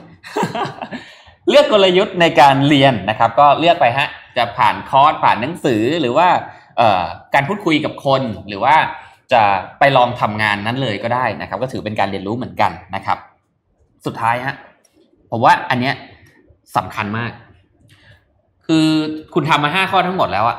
[1.48, 6.28] เลือกกลยุทธ์ในการเรียนนะครับ ก็เลือกไปฮะจะผ่านคอร์สผ่านหนังสือหรือว่า
[7.34, 8.76] การพูดคุยกับคนหรือว่า
[9.32, 9.42] จะ
[9.78, 13.18] ไปลองทำงานนั้นเลยก็ได้นะครับ ก็ถือเป็นการเรียนรู้เหมือนกันนะครับ
[14.06, 14.54] สุดท้ายฮะ
[15.30, 15.94] ผมว่าอันเนี้ย
[16.76, 17.30] สำคัญมาก
[18.66, 18.86] คือ
[19.34, 20.58] คุณทำมาห้าข้อทั้งหมดแล้วอะ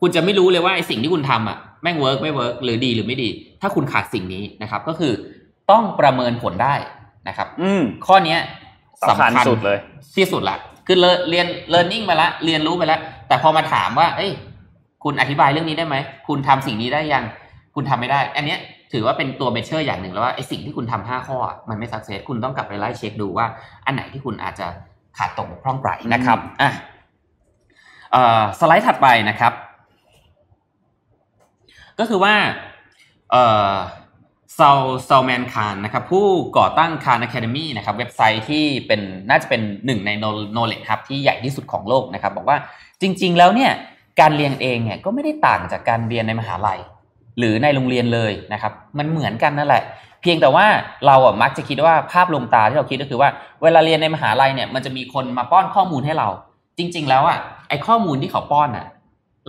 [0.00, 3.28] คุณจะไม่รู้เลยว่าไอสิ่งที่คุณทำอะ ม่ง work ไม่ work หรือดีหรือไม่ดี
[3.60, 5.12] ถ้าคุณขาดสิ่งนี้นะครับ ก็คือ
[5.70, 6.74] ต้องประเมินผลได้
[7.28, 8.40] นะครับ อืมข้อเนี้ย
[9.08, 9.78] สำคัญสุดเลย
[10.16, 10.96] ที่สุดละคือ
[11.28, 14.30] เรียนเรียนนิ่งไปละเรียนรู้ไปแล้วแต่พอมาถามว่า เอ้ย
[15.04, 15.96] คุณอธิบายเรื่องนี้ได้ไหม
[16.28, 17.24] คุณทำสิ่งนี้ได้ยัง
[17.74, 18.58] คุณทำไม่ได้ อันเนี้ย
[18.92, 23.46] ถือว่าเป็นตัว measure อย่างหนึ่งแล้วว่าไอ้สิ่งที่คุณทำห้าข้อ มันไม่ success คุณต้องกลับไปไล่เช็คดูว่า
[23.86, 24.66] อันไหนที่คุณอาจจะ
[25.18, 26.70] ขาดตกบกพร่องไปนะครับอะ
[28.60, 29.52] สไลด์ถัดไปนะครับ
[31.98, 32.34] ก็คือว่า
[33.30, 33.74] เอ่อ
[34.58, 34.70] ซา
[35.08, 36.26] ซาแมนคานนะครับผู้
[36.58, 40.10] ก่อตั้งคานอะคาเดมี่นะครับเว็บไซต์ที่เป็นน่าจะเป็นหนึ่งใน
[40.52, 42.56] โนเลดครับที่ใหญ่ที่สุดของโลกนะครับ บอกว่า
[43.00, 43.72] จริง ๆ แล้วเนี่ย
[44.20, 46.80] การเรียนเองเนี่ยก็ไม่ได้ต่างจากการเรียนในมหาลัย
[47.38, 49.82] หรือในโรงเรียนเลยนะครับ มันเหมือนกันนั่นแหละ
[50.22, 50.66] เพียงแต่ว่า
[51.06, 53.30] เราอะมักจะคิดว่าภาพลวงตาที่เราคิดก็คือว่า
[53.62, 56.28] เวลาเรียนในมหาลัยเนี่ยมันจะมีคนมาป้อนข้อมูลให้เรา
[56.78, 58.86] จริง ๆ แล้วอะไอข้อมูลที่เขาป้อนอะ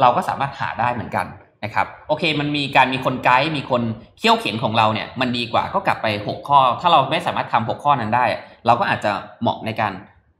[0.01, 1.25] เราก็สามารถหาได้เหมือนกัน
[1.63, 3.81] นะครับโอเคมันมีการมีคนไกด์มีคน
[4.17, 8.25] เขี่ยวเข็นของเราเนี่ยมันดีกว่าก็กลับไป 6 ข้อ ถ้าเราไม่สามารถทำ6ข้อนั้นได้
[8.65, 9.93] เราก็อาจจะเหมาะในการ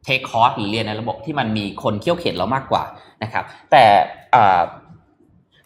[0.03, 2.84] เทคคอร์สหรือเรียนในระบบที่มันมีคนเขี่ยวเข็นเรามากกว่า
[3.23, 3.84] นะครับแต่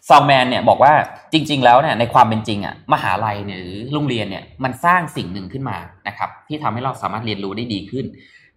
[0.09, 0.93] ซาวแมนเนี่ยบอกว่า
[1.33, 8.05] จริง ๆ แล้วเนี่ยในความเป็นจริงอะมหาลัยเนี่ยหรือโรงเรียนเนี่ยมันสร้างสิ่งหนึ่งขึ้นมานะครับที่ทำให้เราสามารถเรียนรู้ได้ดีขึ้น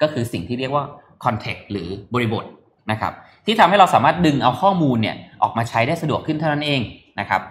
[0.03, 0.85] ก็คือสิ่งที่เรียกว่า
[1.25, 2.45] คอนเทกต์หรือบริบท
[2.91, 3.13] นะครับ
[3.47, 6.81] ที่ทำให้เราสามารถดึงเอาข้อมูลเนี่ยออกมาใช้ได้สะดวกขึ้นเท่านั้นเอง
[7.21, 7.43] นะครับ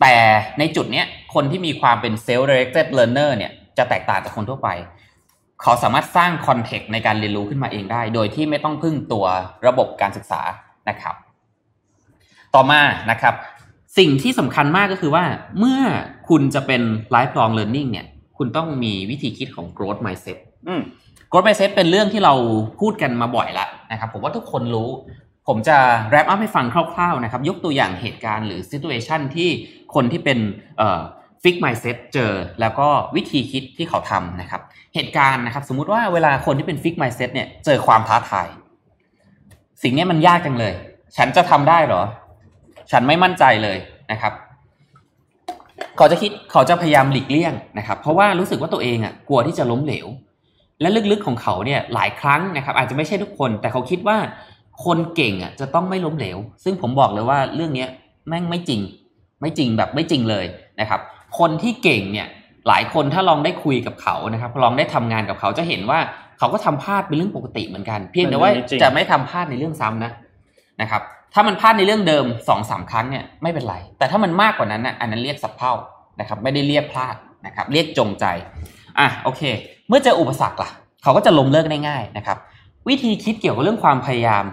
[0.00, 0.14] แต่
[0.58, 1.02] ในจุดนี้
[1.34, 4.68] คนที่มีความเป็น self directed learner เนี่ยจะแตกต่างจากคนทั่วไป
[5.62, 9.24] เขาสามารถสร้างคอนเทกต์ในการเรียนรู้ขึ้นมาเองได้ โดยที่ไม่ต้องพึ่งตัว
[9.66, 10.40] ระบบการศึกษา
[10.88, 11.14] นะครับ
[12.54, 12.80] ต่อมา
[13.10, 13.34] นะครับ
[13.98, 15.24] สิ่งที่สำคัญมากก็คือว่า
[15.58, 15.80] เมื่อ
[16.28, 16.82] คุณจะเป็น
[17.14, 18.06] lifelong learning เนี่ย
[18.38, 20.38] คุณต้องมีวิธีคิดของ growth mindset
[21.30, 22.34] growth mindset เป็นเรื่องที่เรา
[22.80, 24.90] พูดกันมาบ่อยแล้วนะครับ ผมว่าทุกคนรู้
[25.48, 25.76] ผมจะ
[26.10, 29.48] wrap up ให้ฟังคร่าวๆนะครับ ยกตัวอย่างเหตุการณ์หรือ situation ที่
[29.94, 30.38] คนที่เป็น
[31.42, 34.60] fixed mindset เจอ แล้วก็วิธีคิดที่เขาทำนะครับ
[34.94, 38.48] เหตุการณ์นะครับ สมมุติว่าเวลาคนที่เป็น fixed mindset เนี่ยเจอความท้าทาย
[39.82, 40.74] สิ่งนี้มันยากจังเลย
[41.16, 42.02] ฉันจะทำได้หรอ
[42.90, 43.78] ฉันไม่มั่นใจเลย
[44.12, 44.32] นะครับ
[45.96, 50.06] เขาจะคิดเขาจะพยายามหลีกเลี่ยงนะครับ เพราะว่ารู้สึกว่าตัวเองอะกลัวที่จะล้มเหลว
[50.80, 54.16] และลึกๆของเขาเนี่ยหลายครั้งนะครับ อาจจะไม่ใช่ทุกคน แต่เขาคิดว่า
[54.84, 57.86] คนเก่งอะจะต้องไม่ล้มเหลว ซึ่งผมบอกเลยว่าเรื่องนี้
[58.28, 58.80] แม่งไม่จริง
[59.40, 60.44] ไม่จริงแบบไม่จริงเลย
[60.80, 61.00] นะครับ
[61.38, 62.28] คนที่เก่งเนี่ย
[62.68, 65.98] หลายคนถ้าลองได้คุยกับเขานะครับ ลองได้ทำงานกับเขาจะเห็นว่า
[66.38, 68.50] เขาก็ทำพลาดเป็นเรื่องปกติเหมือนกัน เพียงแต่ว่า
[68.82, 70.12] จะไม่ทำพลาดในเรื่องซ้ำนะ
[70.80, 71.02] นะครับ
[71.34, 75.72] ถ้ามันพลาดในเรื่องเดิมสองสามครั้งเนี่ยไม่เป็นไร แต่ถ้ามันมากกว่านั้นนะอันนั้นเรียกสับเพร่า
[76.20, 77.16] นะครับ ไม่ได้เรียกพลาด
[77.46, 78.24] นะครับ เรียกจงใจ
[78.98, 79.42] อะโอเค
[79.88, 80.70] เมื่อเจออุปสรรคล่ะ
[81.02, 82.38] เขาก็จะล้มเลิกได้ง่ายนะครับ
[82.88, 84.44] วิธีคิดเกี่ยวกับเรื่องความพยายาม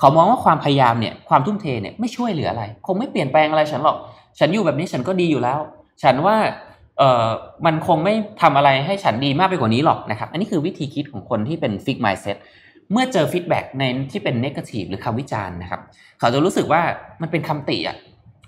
[0.00, 3.96] เขามองว่าความพยายามเนี่ยความทุ่มเทเนี่ยไม่ช่วยเหลืออะไร คงไม่เปลี่ยนแปลงอะไรฉันหรอก
[4.38, 5.58] ฉันอยู่แบบนี้ฉันก็ดีอยู่แล้ว
[6.02, 6.36] ฉันว่า
[6.98, 7.26] เอ่อ
[7.66, 12.36] มันคงไม่ทำอะไรให้ฉันดีมากไปกว่านี้หรอกนะครับ อันนี้คือวิธีคิดของคนที่เป็น fixed mindset
[12.92, 15.80] เมื่อเจอ feedback ในที่เป็น negative หรือคำวิจารณ์นะครับ
[16.18, 16.82] เขาจะรู้สึกว่า
[17.20, 17.96] มันเป็นคำติอะ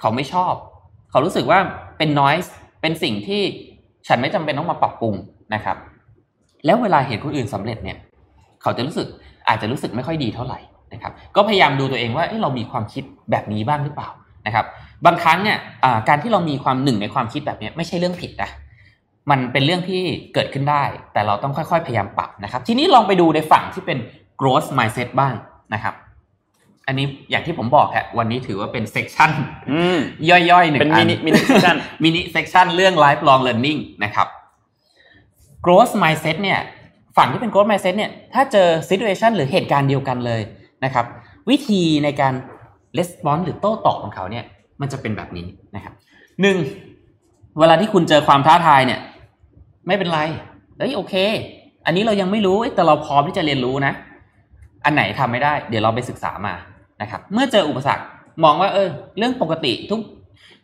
[0.00, 0.54] เขาไม่ชอบ
[1.10, 1.58] เขารู้สึกว่า
[1.98, 3.42] เป็น noise เป็นสิ่งที่
[4.08, 5.14] ฉันไม่จำเป็นต้องมาปรับปรุง
[5.54, 5.76] นะครับ
[6.64, 7.98] แล้วเวลาเห็นคนอื่นสำเร็จเนี่ย
[8.62, 9.06] เขาจะรู้สึก
[9.48, 10.58] อาจจะรู้สึกไม่ค่อยดีเท่าไหร่
[10.92, 14.08] นะครับก็พยายามดูตัวเองว่าเรามีความคิดแบบนี้บ้างหรือเปล่า
[14.46, 14.66] นะครับ
[15.06, 15.58] บางครั้งเนี่ย
[16.08, 18.50] การที่เรามีความหนึ่งในความคิดแบบนี้ไม่ใช่เรื่องผิดนะ
[19.30, 20.02] มันเป็นเรื่องที่
[20.34, 23.98] เกิดขึ้นได้ แต่เราต้องค่อยๆ พยายามปรับนะครับ ทีนี้ลองไปดูในฝั่งที่เป็น
[24.40, 25.34] growth mindset บ้าง
[25.74, 25.94] นะครับ
[26.86, 29.30] อันนี้อย่างที่ผมบอกฮะวันนี้ถือว่าเป็น section
[30.30, 34.26] ย่อยๆหนึ่งเป็น mini mini section mini section เรื่อง lifelong learning นะครับ
[35.64, 36.60] growth mindset เนี่ย
[37.16, 40.42] ฝั่งที่เป็น growth mindset เนี่ยถ้าเจอ situation หรือเหตุการณ์เดียวกันเลย
[40.84, 41.06] นะครับ
[41.50, 42.34] วิธีในการ
[42.98, 44.44] response หรือโต้ตอบของเขาเนี่ย
[44.80, 45.94] มันจะเป็นแบบนี้นะครับ
[46.42, 46.56] หนึ่ง
[47.58, 49.00] เวลาที่คุณเจอความท้าทายเนี่ย
[49.86, 50.20] ไม่เป็นไร
[50.78, 51.14] เฮ้ยโอเค
[51.86, 53.92] อันนี้เรายังไม่รู้แต่เราพร้อมที่จะเรียนรู้นะ
[54.84, 56.54] อันไหนทำไม่ได้ เดี๋ยวเราไปศึกษามา
[57.02, 58.04] นะครับ เมื่อเจออุปสรรค
[58.44, 60.00] มองว่า เออ เรื่องปกติทุก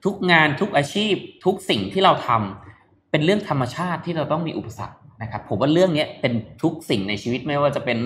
[0.05, 1.15] ทุกงานทุกอาชีพ
[1.45, 7.99] ทุกสิ่งที่เราทำเป็นเรื่องธรรมชาติที่เราต้องมีอุปสรรค นะครับผมว่าเรื่องนี้เป็นทุกสิ่งในชีวิตไม่ว่าจะเป็น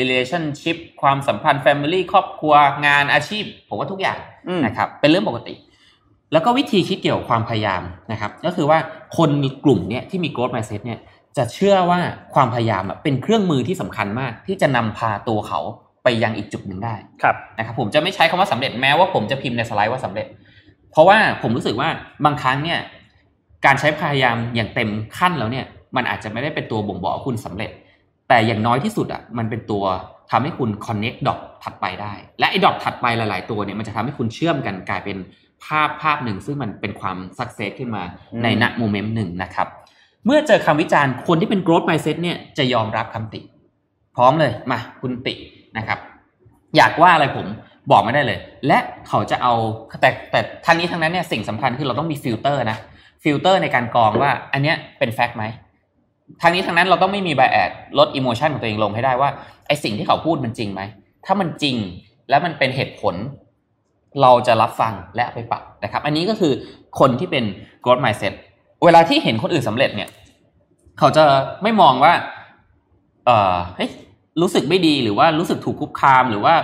[0.00, 2.54] relationship ความสัมพันธ์ family ครอบครัว
[2.86, 4.18] งานอาชีพ ผมว่าทุกอย่าง
[4.66, 5.54] นะครับ เป็นเรื่องปกติ
[6.32, 8.78] แล้วก็วิธีคิดเกี่ยวกับความพยายามนะครับ ก็คือว่า
[9.16, 9.30] คน
[9.64, 10.98] กลุ่มเนี้ยที่มี growth mindset เนี่ย
[11.36, 12.00] จะเชื่อว่า
[12.34, 15.60] ความพยายามเป็นเครื่องมือที่สำคัญมาก ที่จะนำพาตัวเขา
[16.04, 20.26] ไปยังอีกจุดหนึ่งได้ครับนะครับ ผมจะไม่ใช้คำว่าสำเร็จแม้ว่าผมจะพิมพ์ในสไลด์ว่าสำเร็จ
[20.92, 21.88] เพราะว่าผมรู้สึกว่า
[22.24, 22.78] บางครั้งเนี่ย
[23.66, 25.66] การใช้พยายามอย่างเต็มขั้นแล้วเนี่ย
[25.96, 27.70] มันอาจจะไม่ได้เป็นตัวบ่งบอกคุณสำเร็จ
[28.28, 29.84] แต่อย่างน้อยที่สุดอะมันเป็นตัว
[30.30, 35.16] ทำให้คุณ connect ดอกถัดไปได้ และไอ้ดอกถัดไปหลาย ๆ ตัวเนี่ยมันจะทำให้คุณเชื่อมกันกลายเป็น
[35.64, 38.02] ภาพภาพหนึ่ง ซึ่งมันเป็นความสักเซสขึ้นมา
[38.42, 39.68] ในณโมเมนต์หนึ่งนะครับ
[40.26, 43.40] เมื่อเจอคำวิจารณ์คนที่เป็น growth mindset เนี่ยจะยอมรับคำติ
[44.16, 45.34] พร้อมเลยมาคุณติ
[45.78, 45.98] นะครับ
[46.76, 47.46] อยากว่าอะไรผม
[47.90, 48.78] บอกไม่ได้เลย และ
[49.08, 49.54] เขาจะเอา
[50.00, 52.78] แต่แต่ทั้งนี้ทั้งนั้นเนี่ยสิ่งสำคัญคือเราต้องมีฟิลเตอร์นะ
[53.24, 55.44] ฟิลเตอร์ในการกรองว่าอันเนี้ยเป็น fact ไหม
[56.42, 59.30] ทั้งนี้ทั้งนั้นเราต้องไม่มี bias ลด emotion ของตัวเองลงให้ได้ว่า
[59.66, 60.82] ไอสิ่งที่เขาพูดมันจริงไหม
[61.26, 61.76] ถ้ามันจริง
[62.30, 63.14] แล้วมันเป็นเหตุผล
[64.22, 66.52] เราจะรับฟังและไปปรับนะครับ อันนี้ก็คือ
[67.00, 67.44] คนที่เป็น
[67.84, 68.34] growth mindset
[68.84, 70.08] เวลาที่เห็นคนอื่นสำเร็จเนี่ย
[70.98, 71.24] เขาจะ
[71.62, 72.12] ไม่มองว่า
[73.26, 73.90] เออเฮ้ย
[74.40, 76.54] รู้สึกไม่ดีหรือว่ารู้สึกถูกคุกคามหรือว่า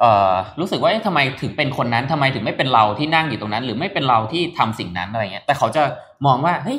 [0.00, 5.82] เออรู้สึกว่าทำไมถึงเป็นคนนั้นทำไมถึงไม่เป็นเราที่นั่งอยู่ตรงนั้น หรือไม่เป็นเราที่ทำสิ่งนั้นอะไรเงี้ยแต่เขาจะ
[6.26, 6.78] มองว่าเฮ้ย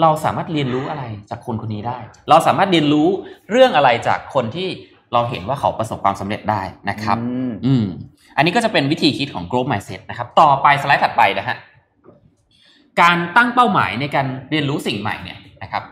[0.00, 1.98] เราสามารถเรียนรู้อะไรจากคนคนนี้ได้
[2.30, 3.08] เราสามารถเรียนรู้
[3.50, 4.68] เรื่องอะไรจากคนที่
[5.12, 7.16] เราเห็นว่าเขาประสบความสำเร็จได้นะครับ
[7.66, 7.86] อืม
[8.36, 11.56] อันนี้ก็จะเป็นวิธีคิดของ growth mindset นะครับ ต่อไปสไลด์ถัดไปนะฮะ
[13.00, 15.82] การตั้งเป้าหมายในการเรียนรู้สิ่งใหม่เนี่ยนะครับ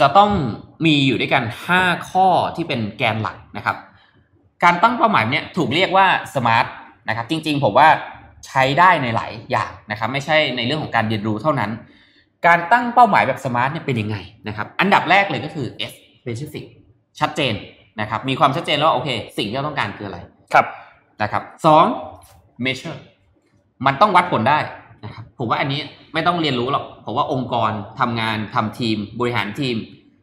[0.00, 0.30] จะต้อง
[0.86, 1.42] มีอยู่ด้วยกัน
[1.76, 3.76] 5 ข้อที่เป็นแกนหลักนะครับ
[4.64, 6.66] การตั้งเป้าหมายเนี่ยถูกเรียกว่า smart
[7.08, 7.88] นะครับ จริง ๆ ผมว่า
[8.46, 11.70] ใช้ได้ในหลายอย่างนะครับ ไม่ใช่ในเรื่องของการเรียนรู้เท่านั้น
[12.46, 14.16] การตั้งเป้าหมายแบบสมาร์ทเนี่ยเป็นยังไง
[14.48, 16.64] นะครับ อันดับแรกเลยก็คือ S specific
[17.20, 17.54] ชัดเจน
[18.00, 20.18] นะครับ มีความชัดเจนแล้วโอเค สิ่งที่เราต้องการคืออะไร
[20.54, 20.66] ครับ
[21.22, 21.84] นะครับสอง
[22.64, 22.98] measure
[23.86, 24.58] มันต้องวัดผลได้
[25.04, 25.80] นะครับผมว่าอันนี้
[26.14, 27.70] ไม่ต้องเรียนรู้หรอกผมว่าองค์กร
[28.00, 29.76] ทำงานทำทีมบริหารทีม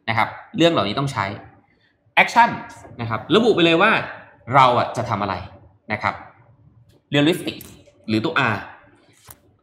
[0.09, 1.25] นะครับ เรื่องเหล่านี้ต้องใช้
[2.21, 2.49] action
[3.01, 3.91] นะครับระบุไปเลยว่า
[4.55, 5.35] เราอะจะทำอะไร
[5.91, 6.13] นะครับ
[7.13, 7.55] realistic
[8.07, 8.55] หรือตัว R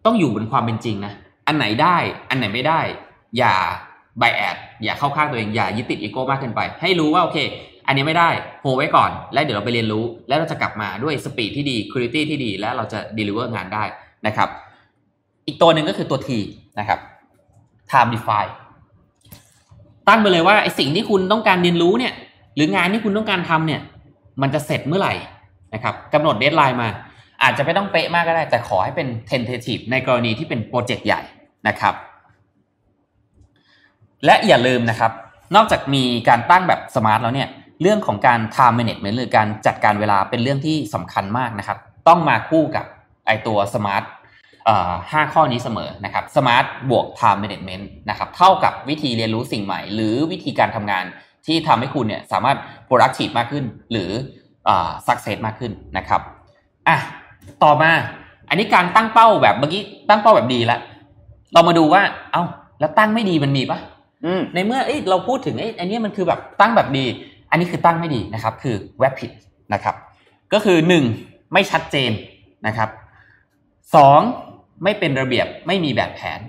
[0.04, 1.12] ต้องอยู่บนความเป็นจริงนะ
[1.46, 1.96] อันไหนได้
[2.30, 2.80] อันไหนไม่ได้
[3.38, 3.54] อย่า
[4.18, 7.38] bias อย่าเข้าข้างตัวเอง อย่ายึดติดอีโก้มากเกินไป ให้รู้ว่าโอเค
[7.86, 8.30] อันนี้ไม่ได้
[8.62, 13.84] โฮไว้ก่อน แล้วเดี๋ยวเราไปเรียนรู้ แล้วเราจะกลับมาด้วย speed ที่ดีคุณภาพที่ดี แล้วเราจะ deliver งานได้
[14.26, 14.48] นะครับ
[15.46, 16.30] อีกตัวหนึ่งก็คือตัว T
[16.78, 16.98] นะครับ
[17.90, 18.52] time define
[20.08, 22.12] ตั้งไปเลยว่าไอสิ่งที่คุณต้องการเรียนรู้เนี่ย
[22.54, 23.80] หรืองานที่คุณต้องการทำเนี่ย
[24.42, 25.14] มันจะเสร็จเมื่อไหร่
[25.74, 26.88] นะครับกำหนด deadline มา
[27.42, 31.20] อาจจะไม่ต้องเป๊ะมากก็ได้ แต่ขอให้เป็น tentative ในกรณีที่เป็นโปรเจกต์ใหญ่
[31.68, 31.94] นะครับ
[34.24, 35.12] และอย่าลืมนะครับ
[35.56, 37.48] นอกจากมีการตั้งแบบ SMART แล้วเนี่ย
[37.82, 42.84] เรื่องของการ time management หรือการจัดการเวลาเป็นเรื่องที่สำคัญมากนะครับ ต้องมาคู่กับ
[43.26, 44.04] ไอตัว SMART
[45.12, 51.04] ห้าข้อนี้เสมอนะครับ SMART บวก time management นะครับเท่ากับวิธีเรียนรู้สิ่งใหม่ หรือวิธีการทำงาน
[51.46, 52.56] ที่ทำให้คุณเนี่ยสามารถ
[52.88, 54.10] productive มากขึ้น หรือ
[55.06, 56.20] success มากขึ้นนะครับ
[56.88, 56.98] อะ
[57.64, 57.90] ต่อมา
[58.48, 60.80] อันนี้การตั้งเป้าแบบเมื่อกี้ตั้งเป้าแบบดีแล้ว
[61.52, 62.44] เรามาดูว่า เอ้า
[62.80, 63.78] แล้วตั้งไม่ดีมันมีปะ
[64.54, 67.04] ในเมื่อเอ้เราพูดถึงไอ้อันนี้มันคือแบบตั้งแบบดี
[67.50, 69.30] อันนี้คือตั้งไม่ดีนะครับ คือแวบผิด
[69.72, 69.94] นะครับ
[70.52, 71.04] ก็คือหนึ่ง
[71.52, 72.10] ไม่ชัดเจน
[72.66, 72.88] นะครับ
[73.94, 74.20] สอง
[74.84, 76.40] ไม่เป็นระเบียบไม่มีแบบแผน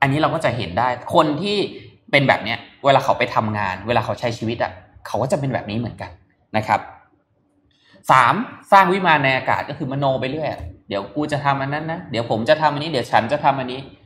[0.00, 1.56] อันนี้เราก็จะเห็นได้ คนที่
[2.10, 4.72] เป็นแบบเนี้ย เวลาเขาไปทำงาน เวลาเขาใช้ชีวิตอะ
[5.06, 6.10] เขาก็จะเป็นแบบนี้เหมือนกัน
[6.56, 6.80] นะครับ
[8.10, 8.34] สาม
[8.72, 10.50] สร้างวิมานในอากาศก็คือมโนไปเรื่อย
[10.88, 13.92] เดี๋ยวกูจะทำอันนั้นนะ เดี๋ยวผมจะทำอันนี้ เดี๋ยวฉันจะทำอันนี้อื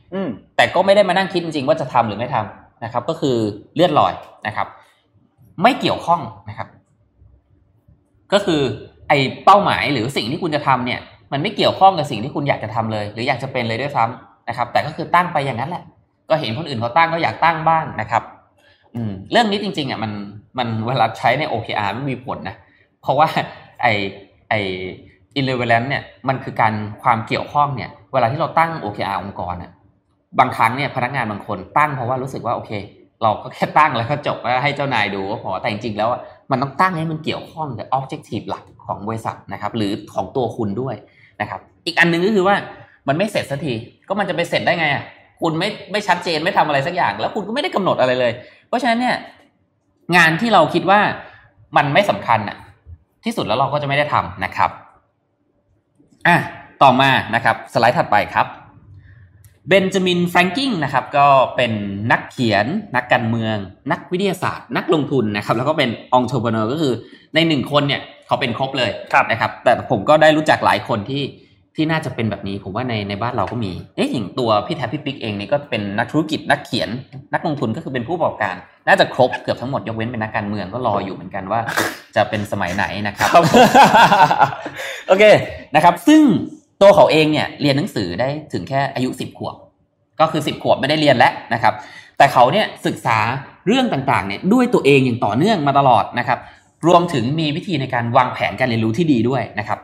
[0.55, 3.35] แต่ก็ไม่ได้มานั่งคิดจริงๆว่าจะทำหรือไม่ทำนะครับ ก็คือ
[3.75, 4.13] เลื่อนลอย
[4.47, 4.67] นะครับ
[5.61, 6.67] ไม่เกี่ยวข้องนะครับ
[8.33, 8.61] ก็คือ
[9.07, 9.13] ไอ
[9.45, 10.99] เป้าหมายหรือสิ่งที่คุณจะทำเนี่ย
[11.31, 15.83] มันไม่เกี่ยวข้องกับสิ่งที่คุณอยากจะทำเลย หรืออยากจะเป็นเลยด้วยซ้ำนะครับ แต่ก็คือตั้งไปอย่างนั้นแหละ
[16.29, 18.23] ก็เห็นคนอื่นเขาตั้งก็อยากตั้งบ้างนะครับ
[18.95, 20.11] อืมเรื่องนี้จริง ๆอะมัน
[20.57, 22.55] มันเวลาใช้ใน OKR ไม่มีผลนะ
[23.01, 23.27] เพราะว่า
[23.81, 23.87] ไอ
[24.49, 24.53] ไอ
[25.39, 29.71] irrelevant เนี่ยมันคือการความเกี่ยวข้องเนี่ย เวลาที่เราตั้ง OKR องค์กรน่ะ
[30.39, 32.71] บางครั้งเนี่ยพนักงานบางคนตั้งเพราะว่ารู้สึกว่าโอเค
[33.23, 36.09] เราก็แค่ตั้งแล้วก็จบว่าให้เจ้านายดูก็พอแต่จริงๆแล้ว
[36.51, 40.95] มันต้องตั้งให้มันเกี่ยวข้องกับ objective หลักของบริษัทนะครับ หรือของตัวคุณด้วย
[41.41, 42.55] นะครับ อีกอันหนึ่งก็คือว่า
[43.07, 43.73] มันไม่เสร็จสักที
[44.07, 45.03] ก็มันจะไปเสร็จได้ไงอะ
[45.41, 48.31] คุณไม่ไม่ชัดเจนไม่ทำอะไรสักอย่าง แล้วคุณก็ไม่ได้กำหนดอะไรเลย
[48.67, 49.15] เพราะฉะนั้นเนี่ย
[50.17, 50.99] งานที่เราคิดว่า
[51.77, 52.57] มันไม่สำคัญอะ
[53.25, 54.69] ที่สุดแล้วเราก็จะไม่ได้ทำนะครับ
[56.27, 56.37] อะ
[56.83, 58.47] ต่อมานะครับ สไลด์ถัดไปครับ
[59.67, 61.71] เบนจามินแฟรงกิงนะครับก็เป็น
[62.11, 63.55] นักเขียน นักการเมือง
[63.91, 66.93] นักวิทยาศาสตร์ นักลงทุนนะครับ แล้วก็เป็นองค์ r e เนอร์ก็คือ
[67.35, 71.23] ในหนึ่งคนเนี่ยเขาเป็นครบเลยครับนะครับ แต่ผมก็ได้รู้จักหลายคนที่
[71.75, 76.89] ที่น่าจะเป็นแบบนี้ผมว่าในในบ้านเราก็มีเอ๊ะอย่างตัวพี่แทบพี่ปิ๊กเองนี่ก็เป็นนักธุรกิจนักเขียน
[77.33, 78.55] นักลงทุนก็คือเป็นผู้ประกอบการ
[78.87, 81.59] น่าจะครบเกือบทั้งหมดยกเว้นเป็นนักการเมืองก็รออยู่เหมือนกันว่า
[82.15, 83.63] จะเป็นสมัยไหนนะครับครับผม
[85.07, 85.23] โอเค
[85.75, 86.21] นะครับ ซึ่ง
[86.81, 89.55] ตัวเขาเองเนี่ยเรียนหนังสือได้ถึงแค่อายุสิบขวบ
[90.19, 91.73] ก็คือสิบขวบไม่ได้เรียนแล้วนะครับ
[92.17, 93.17] แต่เขาเนี่ยศึกษา
[93.67, 96.39] เรื่องต่างๆเนี่ยด้วยตัวเองอย่างต่อเนื่องมาตลอดนะครับ
[96.87, 99.79] รวมถึงมีวิธีในการวางแผนการเรียนรู้ที่ดีด้วยนะครับ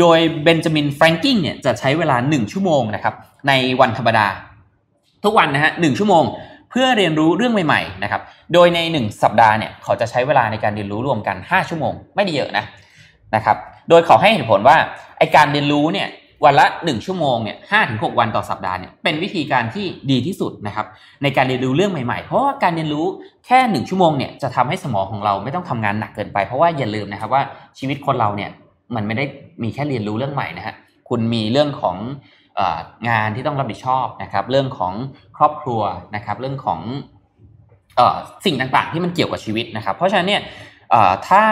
[0.00, 3.14] โดยเบนจามินแฟรงกิงเนี่ยจะใช้เวลา 1 ชั่วโมงนะครับ
[3.48, 4.26] ในวันธรรมดา
[5.24, 6.24] ทุกวันนะฮะหชั่วโมง
[6.70, 8.22] เพื่อเรียนรู้เรื่องใหม่ๆนะครับ
[8.54, 12.64] โดยใน 1 สัปดาห์เนี่ยเขาจะใช้เวลาในการเรียนรู้รวมกัน 5 ชั่วโมง ไม่ได้เยอะนะ
[13.34, 13.56] นะครับ
[13.88, 14.76] โดยเขาให้เหตุผลว่า
[15.18, 16.08] ไอการเรียนรู้เนี่ย
[16.44, 20.86] วันละ 1 ชั่วโมงเนี่ยห้าถึงหวันต่อสัปดาห์เนี่ยเป็นวิธีการที่ดีที่สุดนะครับ
[21.22, 23.06] ในการเรียนรู้เรื่องใหม่ๆ เพราะว่าการเรียนรู้
[23.46, 27.42] แค่ 1 ชั่วโมงเนี่ยจะทำให้สมองของเราไม่ต้องทำงานหนักเกินไปเพราะว่าอย่าลืมนะครับว่า
[27.78, 28.50] ชีวิตคนเราเนี่ย
[28.94, 29.24] มันไม่ได้
[29.62, 30.74] มีแค่เรียนรู้เรื่องใหม่นะฮะ
[31.08, 31.96] คุณมีเรื่องของ
[32.58, 32.78] ออ
[33.08, 34.92] งานที่ต้องรับผิดชอบนะครับ เรื่องของ
[35.36, 35.80] ครอบครัว
[36.16, 36.80] นะครับ เรื่องของ
[37.98, 38.00] อ
[38.44, 40.42] สิ่งต่างๆ ที่มันเกี่ยวกับชีวิตนะครับ เพราะฉะนั้นเนี่ย
[41.28, 41.42] ถ้า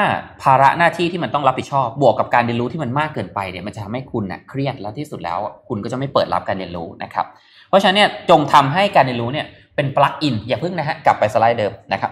[0.42, 7.26] ภาระหน้าที่ที่มันต้องรับผิดชอบ บวกกับการเรียนรู้ที่มันมากเกินไปเนี่ยมันจะทำให้คุณเน่ยเครียดแล้วที่สุดแล้ว คุณก็จะไม่เปิดรับการเรียนรู้นะครับ
[7.68, 12.10] เพราะฉะนั้นเนี่ยจงทำให้การเรียนรู้เนี่ยเป็นปลั๊กอินอย่าเพิ่งนะฮะกลับไปสไลด์เดิมนะครับ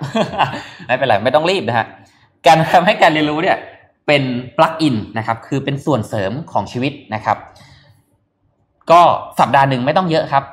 [0.87, 1.87] ไม่เป็นไรไม่ต้องรีบนะฮะ
[2.47, 3.57] การทำให้การเรียนรู้เนี่ย
[4.07, 4.23] เป็น
[4.59, 7.37] ปลั๊กอินนะครับคือเป็นส่วนเสริมของชีวิตนะครับ
[8.91, 9.01] ก็
[9.41, 10.45] สัปดาห์หนึ่งไม่ต้องเยอะครับ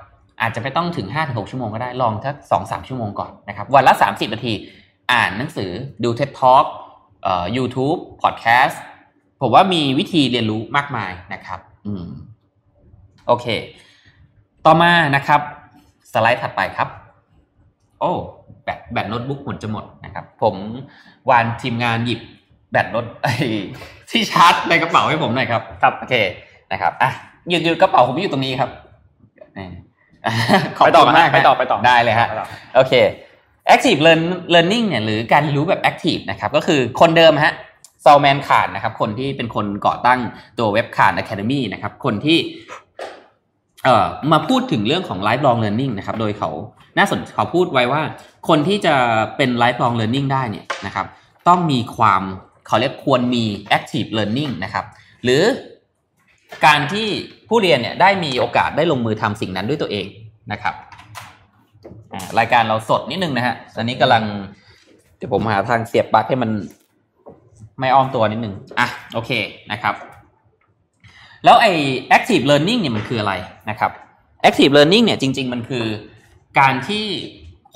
[0.42, 4.54] อาจจะไม่ต้องถึง5-6ชั่วโมงก็ได้ลองสักสองสามชั่วโมงก่อนนะครับวันละ 30นาที
[5.12, 5.72] อ่านหนังสือ
[6.04, 6.66] ดู TED Talk
[7.24, 8.76] เอ่อ YouTube Podcast
[9.42, 12.08] ผมว่ามีวิธีเรียนรู้มากมายนะครับ อืม
[13.28, 13.46] โอเค
[14.66, 15.42] ต่อมานะครับ
[16.14, 16.90] สไลด์ถัดไปครับ
[18.00, 18.12] โอ้
[18.64, 20.56] แบตแบตโน้ตบุ๊กหมดจะหมดนะครับ ผม
[21.30, 22.20] วานทีมงานหยิบ
[22.72, 23.34] แบตโน้ตไอ้
[24.10, 26.16] ที่ชาร์จในกระเป๋าให้ผมหน่อยครับ ครับโอเค
[26.72, 27.10] นะครับอะ
[27.50, 28.70] หยุดหยุดกระเป๋าผมอยู่ตรงนี้ครับ
[29.58, 29.68] นี่
[30.78, 32.94] ขอบไปต่อคุณมากไปต่อไปต่อได้เลยฮะไปต่อโอเค
[33.74, 34.00] active
[34.54, 37.54] learning เนี่ยหรือการเรียนรู้แบบ active นะครับก็คือคนเดิมฮะ
[38.06, 40.20] ซอลแมนคาดนะครับคนที่เป็นคนก่อตั้ง
[40.60, 42.38] ตัวเว็บคาด Academy นะครับคนที่
[43.84, 46.50] เอ่อมาพูดถึงเรื่องของ lifelong learning นะครับโดยเขา
[46.98, 48.02] น่าสนเขาพูดไว้ว่า
[48.48, 48.96] คนที่จะ
[49.38, 51.06] เป็น lifelong learning ได้เนี่ยนะครับ
[51.48, 52.22] ต้องมีความ
[52.68, 53.44] เขาเรียกควรมี
[53.78, 54.86] active learning นะครับ
[55.24, 55.44] หรือ
[56.66, 57.08] การที่
[57.48, 60.06] ผู้เรียนเนี่ยได้มีโอกาสได้ลงมือทำสิ่งนั้นด้วยตัวเอง
[60.52, 60.76] นะครับ
[62.40, 64.24] รายการเราสดนิดนึงนะฮะ ตอนนี้กำลัง
[65.18, 66.52] เดี๋ยวผมหาทางเสียบปลั๊กให้มัน
[67.80, 69.32] ไม่อ้อมตัวนิดนึง อะ โอเค
[69.72, 69.96] นะครับ
[71.46, 71.72] แล้วไอ้
[72.18, 73.34] active learning เนี่ยมันคืออะไร
[73.70, 73.92] นะครับ
[74.48, 75.86] active learning เนี่ยจริง ๆ มันคือ
[76.60, 77.06] การที่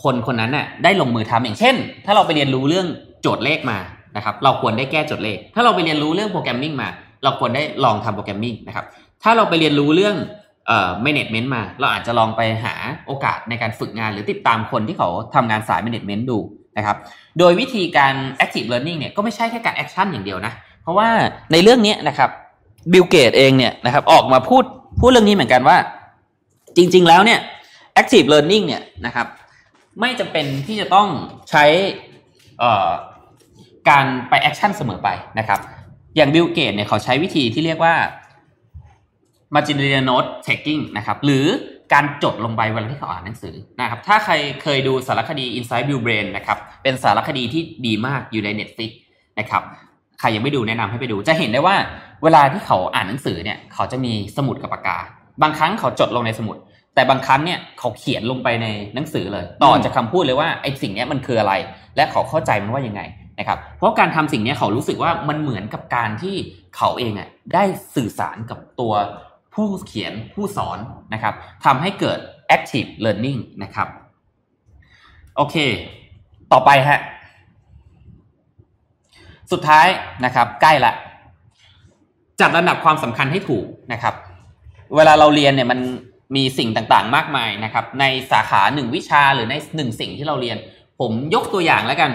[0.03, 1.75] คนคนนั้นน่ะได้ลงมือทำอย่างเช่น
[2.05, 2.87] ถ้าเราไปเรียนรู้เรื่อง
[3.21, 3.77] โจทย์เลขมา
[4.15, 6.89] นะครับ เราควรได้แก้โจทย์เลข ถ้าเราไปเรียนรู้เรื่องโปรแกรมมิ่งมา
[7.23, 8.85] เราควรได้ลองทำโปรแกรมมิ่งนะครับ
[9.23, 10.15] ถ้าเราไปเรียนรู้เรื่อง
[10.67, 12.73] เอ่อ management มา เราอาจจะลองไปหา
[13.07, 16.39] โอกาสในการฝึกงานหรือติดตามคนที่เขาทำงานสาย management ดู
[16.77, 16.97] นะครับ
[17.39, 18.13] โดยวิธีการ
[18.43, 21.09] active learning เนี่ยก็ไม่ใช่แค่การ action อย่างเดียวนะ เพราะว่า
[21.51, 22.29] ในเรื่องนี้นะครับ
[22.93, 24.63] บิลเกตส์เองเนี่ยนะครับออกมาพูด
[24.99, 25.77] พูดเรื่องนี้เหมือนกันว่า
[26.77, 27.39] จริง ๆ แล้วเนี่ย
[28.01, 29.27] active learning เนี่ยนะครับ
[29.99, 31.07] ไม่จำเป็นที่จะต้อง
[31.49, 31.63] ใช้
[32.61, 32.89] อ่อ
[33.89, 35.09] การไป action เสมอไป
[35.39, 35.59] นะครับ
[36.15, 37.95] อย่างบิลเกตส์เนี่ยเขาใช้วิธีที่เรียกว่า
[39.53, 41.45] marginal note taking นะครับหรือ
[41.93, 44.33] การจดลงไปเวลาที่เขาอ่านหนังสือนะครับถ้าใคร
[44.63, 48.91] เคยดูสารคดี Inside Bill's Brain นะครับเป็นสารคดีที่ดีมากอยู่ใน Netflix
[49.39, 49.63] นะครับ
[50.19, 51.75] ใครยังไม่ดูแนะนำให้ไปดู จะเห็นได้ว่า
[52.23, 54.97] เวลาที่เขาอ่านหนังสือเนี่ยเขาจะมีสมุดกับปากกา
[55.41, 56.57] บางครั้งเขาจดลงในสมุด
[56.95, 61.53] แต่บางครั้งเนี่ยเขาเขียนลงไปในหนังสือเลย ต่อจากคาพูดเลยว่าไอ้สิ่งนี้มันคืออะไร
[61.95, 63.01] และเขาเข้าใจมันว่ายังไง
[63.39, 66.35] นะครับเพราะการทำสิ่งนี้เขารู้สึกว่ามันเหมือนกับการที่
[66.77, 67.63] เขาเองอะได้
[67.95, 68.93] สื่อสารกับตัว
[69.55, 70.77] ผู้เขียนผู้สอน
[71.13, 71.33] นะครับ
[71.65, 72.19] ทำให้เกิด
[72.55, 73.87] active learning นะครับ
[75.35, 75.55] โอเค
[76.51, 76.99] ต่อไปฮะ
[79.51, 79.87] สุดท้าย
[80.25, 80.93] นะครับใกล้ละ
[82.39, 84.15] จัดระดับความสำคัญให้ถูกนะครับ
[84.95, 85.79] เวลาเราเรียนเนี่ยมัน
[86.35, 90.57] มีสิ่งต่างๆ มากมายนะครับ ในสาขาหนึ่งวิชาหรือในหนึ่งสิ่งที่เราเรียน
[90.99, 92.11] ผมยกตัวอย่างแล้วกัน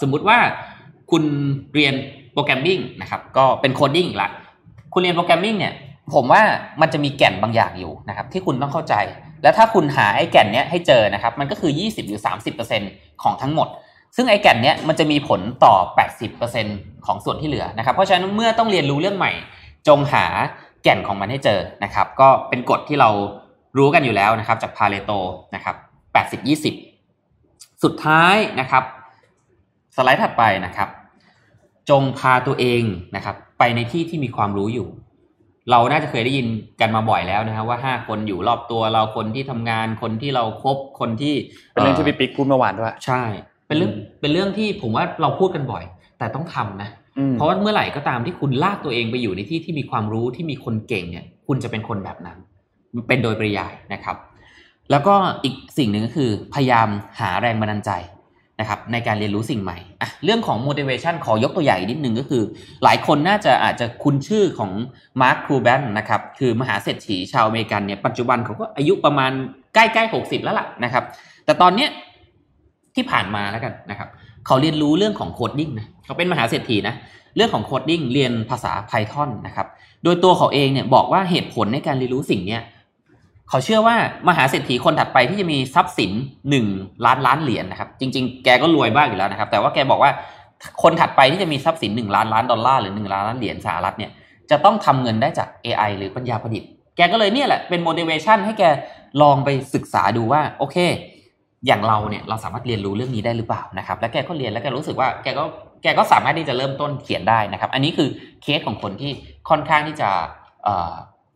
[0.00, 0.38] สมมุติว่า
[1.10, 1.24] คุณ
[1.74, 1.94] เรียน
[2.32, 4.28] programming นะครับ ก็เป็น coding ละ
[4.98, 5.74] คุณเรียน programming เนี่ย
[6.14, 6.42] ผมว่า
[6.80, 8.94] มันจะมีแก่นบางอย่างอยู่นะครับที่คุณต้องเข้าใจ
[9.42, 12.20] และถ้าคุณหาไอ้แก่นเนี้ยให้เจอนะครับมันก็คือ 20 หรือ
[12.70, 13.68] 30%ของทั้งหมด
[14.16, 15.74] ซึ่งไอ้แก่นเนี้ยมันจะมีผลต่อ
[16.40, 19.32] 80%ของส่วนที่เหลือนะครับ เพราะฉะนั้นเมื่อต้องเรียนรู้เรื่องใหม่
[19.88, 20.24] จงหา
[20.82, 23.10] แก่นของมันให้เจอนะครับ ก็เป็นกฎที่เรา
[23.78, 25.12] รู้กันอยู่แล้วนะครับ จากพาเลโต
[25.54, 25.76] นะครับ
[26.98, 28.84] 80-20 สุดท้ายนะครับ
[29.96, 30.88] สไลด์ถัดไปนะครับ
[31.90, 32.84] จงพาตัวเอง
[33.16, 34.88] นะครับ ไปในที่ที่มีความรู้อยู่
[35.70, 36.46] เราน่าจะเคยได้ยิน
[36.80, 41.34] กันมาบ่อยแล้วนะครับว่าห้าคนอยู่รอบตัวเราคนที่ทำงานคนที่เราครบคนที่
[41.70, 43.22] เป็นเรื่องที่พี่ปิ๊กพูดเมื่อวานด้วยใช่
[43.66, 45.84] เป็นเรื่องเป็นเรื่องที่ผมว่าเราพูดกันบ่อย
[46.18, 46.88] แต่ต้องทำนะ
[47.32, 52.38] เพราะว่าเมื่อไหร่ก็ตามที่คุณลากตัวเองไปอยู่ในที่ที่มีความรู้ที่มีคนเก่งเนี่ย คุณจะเป็นคนแบบนั้น
[53.08, 54.16] เป็นโดยปริยายนะครับ
[54.90, 56.88] แล้วก็อีกสิ่งหนึ่งก็คือ พยายาม
[57.20, 57.90] หาแรงบันดาลใจ
[58.60, 62.42] นะครับในการเรียนรู้สิ่งใหม่อะเรื่องของ motivation ขอยกตัวอย่างนิดนึงก็คือ
[62.84, 64.70] หลายคนน่าจะอาจจะคุ้นชื่อของ
[65.20, 69.32] มาร์คคิวบานนะครับคือมหาเศรษฐีชาวอเมริกันเนี่ยปัจจุบันเขาก็อายุประมาณ
[69.74, 71.04] ใกล้ๆหกสิบแล้วล่ะนะครับ
[71.44, 71.90] แต่ตอนเนี้ย
[72.94, 74.08] ที่ผ่านมาแล้วกันนะครับ
[74.46, 76.94] เขาเรียนรู้เรื่องของ coding นะเขาเป็นมหาเศรษฐีนะ
[77.36, 79.66] เรื่องของ coding เรียนภาษา Python นะครับ
[80.04, 83.96] โดยตัวเขาเองเนี่ยบอกว่าเหตุผลในการเรียนรู้สิ่งเนี้ยเขาเชื่อว่า
[84.28, 86.10] มหาเศรษฐีคนถัดไปที่จะมีทรัพย์สิน
[86.50, 86.66] หนึ่ง
[87.06, 90.10] ล้านล้านเหรียญนะครับ จริง ๆ แกก็รวยบ้างอยู่แล้วนะครับ แต่ว่าแกบอกว่า
[90.82, 94.10] คนถัดไปที่จะมีทรัพย์สินหนึ่งล้านล้านดอลลาร์หรือหนึ่งล้านล้านเหรียญสหรัฐเนี่ย
[94.50, 98.64] จะต้องทำเงินได้จาก AI หรือปัญญาประดิษฐ์แกก็เลยเนี่ยแหละเป็น motivation ให้แก
[99.22, 100.76] ลองไปศึกษาดูว่าโอเค
[101.66, 105.44] อย่างเราเนี่ยเราสามารถเรียนรู้เรื่องนี้ได้หรือเปล่านะครับ แล้วแกก็เรียนแล้วแกรู้สึกว่าแกก็
[105.82, 108.08] แกก็สามารถที่จะเริ่มต้นเขียนได้นะครับ อันนี้คือ
[108.42, 109.12] เคสของคนที่
[109.48, 110.08] ค่อนข้างที่จะ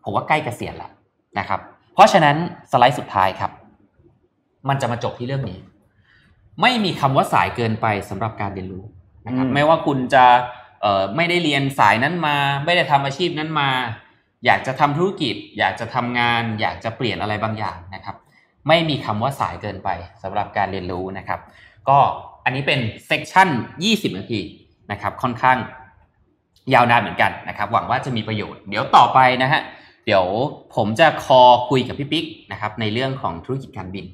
[0.04, 0.90] ผมว่าใกล้เกษียณแล้ว
[1.38, 1.60] นะครับ
[2.00, 2.36] ราะฉะนั้น
[2.70, 3.50] สไลด์สุดท้ายครับ
[4.68, 5.58] มันจะมาจบที่เรื่องนี้
[6.60, 8.84] ไม่มีคำว่าสายเกินไปสำหรับการเรียนรู้
[9.26, 10.24] นะครับไม่ว่าคุณจะ
[10.82, 13.68] เอ่อไม่ได้เรียนสายนั้นมา ไม่ได้ทำอาชีพนั้นมา
[14.46, 18.16] อยากจะทำธุรกิจ อยากจะทำงาน อยากจะเปลี่ยนอะไรบางอย่างนะครับ
[18.68, 19.88] ไม่มีคำว่าสายเกินไป
[20.22, 21.40] สำหรับการเรียนรู้นะครับ
[21.88, 21.98] ก็
[22.44, 23.48] อันนี้เป็นเซกชัน
[23.84, 24.40] 20 นาที
[24.92, 25.58] นะครับ ค่อนข้าง
[26.74, 30.26] ยาวนานเหมือนกันนะครับ หวังว่าจะมีประโยชน์ เดี๋ยวต่อไปนะฮะเดี๋ยว
[30.76, 34.06] ผมจะคอคุยกับพี่ปิ๊กนะครับในเรื่องของธุรกิจการบิน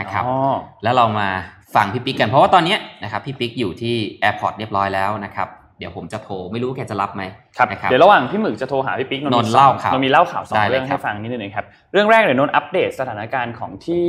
[0.00, 0.36] นะครับอ๋อ
[0.82, 1.28] แล้วเรามา
[1.74, 5.48] ฟังพี่ปิ๊กกันเพราะว่าตอนนี้นะครับพี่ปิ๊กอยู่ที่ airport เรียบร้อยแล้วนะครับ
[5.78, 7.22] เดี๋ยวผมจะโทรไม่รู้แกจะรับไหม
[7.56, 14.06] ครับนะครับเดี๋ยวระหว่างพี่หมึกจะโทรหาพี่ปิ๊กนนท์เล่าข่าวนนท์มีเล่าข่าวสอได้งเลยเรื่องครัให้บฟังนิดนึงครับเรื่องแรกเดี๋ยวนนท์อัปเดตสถานการณ์ของที่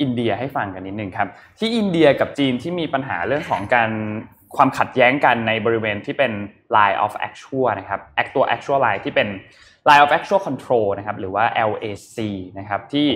[0.00, 1.28] อินเดียให้ฟังกันนิดนึงครับ
[1.58, 3.90] ที่อินเดียกับจีนที่มีปัญหาเรื่องของการ
[4.56, 6.32] ความขัดแย้งกันในบริเวณที่เป็น
[6.76, 9.28] line of actual นะครับ act ตัว actual line ที่เป็น
[9.88, 12.16] line of actual control นะครับหรือว่า LAC
[12.58, 13.08] นะครับที่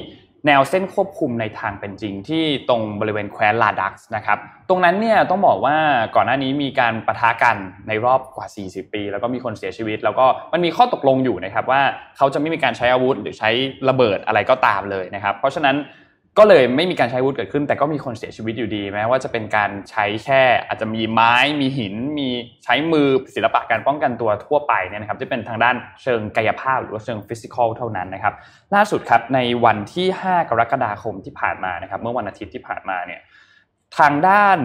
[0.47, 4.39] แนวเส้นควบคุมในทางเป็นจริงที่ตรงบริเวณแคว้นลาดักส์นะครับ
[4.69, 5.77] ตรงนั้นเนี่ยต้องบอกว่า
[6.17, 7.57] ก่อนหน้านี้มีการปะทะกัน
[7.89, 11.81] ในรอบกว่า 40 ปี แล้วก็มีคนเสียชีวิต แล้วก็มันมีข้อตกลงอยู่นะครับว่า
[12.17, 13.51] เขาจะไม่มีการใช้อาวุธหรือใช้
[13.89, 15.77] ระเบิดอะไรก็ตามเลยนะครับเพราะฉะนั้น
[16.39, 22.29] ก็เลยไม่มีการใช้อาวุธเกิดขึ้น แต่ก็มีคนเสียชีวิตอยู่ดีแม้ว่าจะเป็นการใช้แค่อาจจะมีไม้มีหิน มี
[22.65, 28.35] ใช้มือศิลปะการป้องกันตัวทั่วไปเนี่ยนะครับที่เป็นทางด้านเชิงกายภาพ หรือว่าเชิงฟิสิกอลเท่านั้นนะครับ
[28.75, 33.21] ล่าสุดครับในวันที่ 5 กรกฎาคมที่ผ่านมานะครับเมื่อวันอาทิตย์ที่ผ่านมาเนี่ย
[33.99, 34.59] ทางด้าน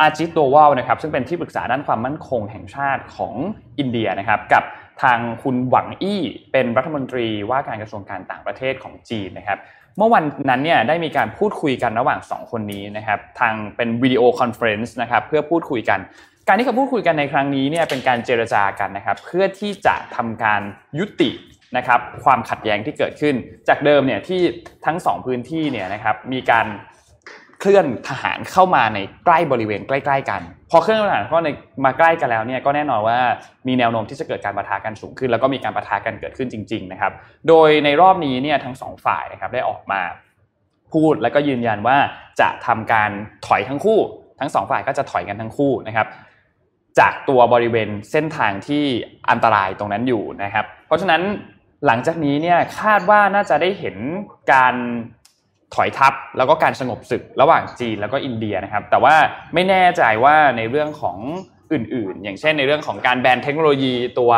[0.00, 3.34] อาจิตโดวาลนะครับซึ่งเป็นที่ปรึกษาด้านความมั่นคงแห่งชาติของ
[3.78, 4.64] อินเดียนะครับกับ
[5.02, 9.58] ทางคุณหวังอี้เป็นรัฐมนตรีว่าการกระทรวงการต่างประเทศของจีนนะครับ
[9.98, 16.00] เมื่อวันนั้นเนี่ยได้มีการพูดคุยกันระหว่าง 2 คนนี้นะครับทางเป็น video conference นะครับเพื่อพูดคุยกัน
[16.48, 20.60] การที่เขาพูดคุยกันในครั้งนี้เนี่ยเป็นการเจรจากันนะครับเพื่อที่จะทำการ
[20.98, 21.30] ยุติ
[21.76, 23.34] นะครับความขัดแย้งที่เกิดขึ้น
[23.68, 24.40] จากเดิมเนี่ยที่
[24.86, 26.66] ทั้งสองพื้นที่เนี่ยนะครับมีการ
[27.60, 31.50] เคลื่อนทหารเข้ามาในใกล้บริเวณใกล้ ๆ กัน พอเคลื่อนทหารเข้าใน
[31.84, 33.18] มาใกล้กันแล้วเนี่ยก็แน่นอนว่า
[33.68, 37.12] มีแนวโน้มที่จะเกิดการปะทะกันสูงขึ้น แล้วก็มีการปะทะกันเกิดขึ้นจริง ๆ นะครับ
[37.48, 40.00] โดยในรอบนี้เนี่ยทั้งสองฝ่ายนะครับได้ออกมา
[40.92, 41.96] พูดแล้วก็ยืนยันว่า
[42.40, 43.10] จะทำการ
[43.46, 43.98] ถอยทั้งคู่
[44.40, 46.06] ทั้งสองฝ่ายก็จะถอยกันทั้งคู่นะครับ
[46.98, 48.84] จากตัวบริเวณเส้นทางที่
[49.30, 51.22] อันตรายตรงนั้นอยู่นะครับ เพราะฉะนั้น
[51.86, 53.96] หลังจากนี้เนี่ยคาดว่าน่าจะได้เห็น
[54.52, 54.74] การ
[55.74, 59.14] ถอยทับแล้วก็การสงบศึกระหว่างจีนแล้วก็อินเดียนะครับ แต่ว่า
[59.54, 61.18] ไม่แน่ใจว่าในเรื่องของ
[61.72, 64.32] อื่นๆ อย่างเช่นในเรื่องของการแบนเทคโนโลยีตัว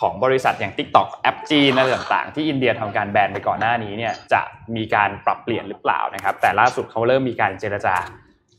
[0.00, 4.40] ของบริษัทอย่าง TikTok แอปจีนอะไรต่างๆ ที่อินเดียทำการแบนไปก่อนหน้านี้เนี่ยจะ
[4.76, 7.96] มีการปรับเปลี่ยนหรือเปล่านะครับ แต่ล่าสุดเขาเริ่มมีการเจรจา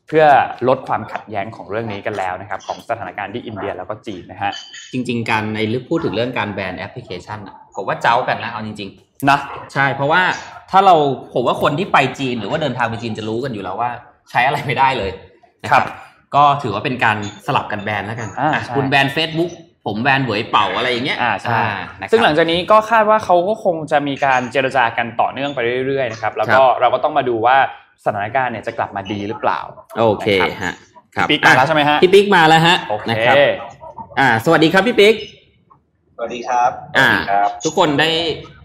[0.07, 0.26] เพื่อ
[0.68, 4.51] ลดความขัดแย้งของเรื่องนี้กันแล้วนะครับ ของสถานการณ์ที่อินเดียแล้วก็จีนนะฮะ
[4.91, 7.39] จริง ๆ การในเรื่องพูดถึงเรื่องการแบนแอปพลิเคชัน
[7.76, 8.89] ผมว่าเจ้ากันนะเอาจริง
[9.30, 10.22] นะๆใช่เพราะว่า
[10.72, 10.95] ถ้าเรา
[11.34, 13.91] ผมว่าคนที่ไปจีนหรือว่าเดินทางไปจีนจะรู้กันอยู่แล้วว่า
[14.30, 15.11] ใช้อะไรไม่ได้เลย
[15.63, 15.84] นะครับ
[16.36, 19.51] ก็ถือว่าเป็นการสลับกันแบนแล้วกันอ่าอะใช่คุณแบน Facebook
[19.86, 21.59] ผมแบนเหวยเป่าอะไรอย่างเงี้ยอ่าใช่
[21.99, 27.57] นะครับซึ่งหลังจากนี้ก็คาดว่าเขาก็คงจะมีการเจรจากันต่อเนื่องไปเรื่อยๆนะครับแล้วก็เราก็ต้องมาดูว่า
[28.05, 29.59] สถานการณ์เนี่ยจะกลับมาดีหรือเปล่า
[29.99, 30.28] โอเค
[30.63, 30.74] ฮะ
[31.15, 33.36] ครับปิ๊กมาแล้วใช่ไหมฮะพี่ปิ๊กมาแล้วฮะโอเคนะครับ
[34.20, 35.15] อ่า สวัสดีครับพี่ปิ๊ก
[36.22, 38.09] สวัสดีครับ อ่าสวัสดีครับทุกคนได้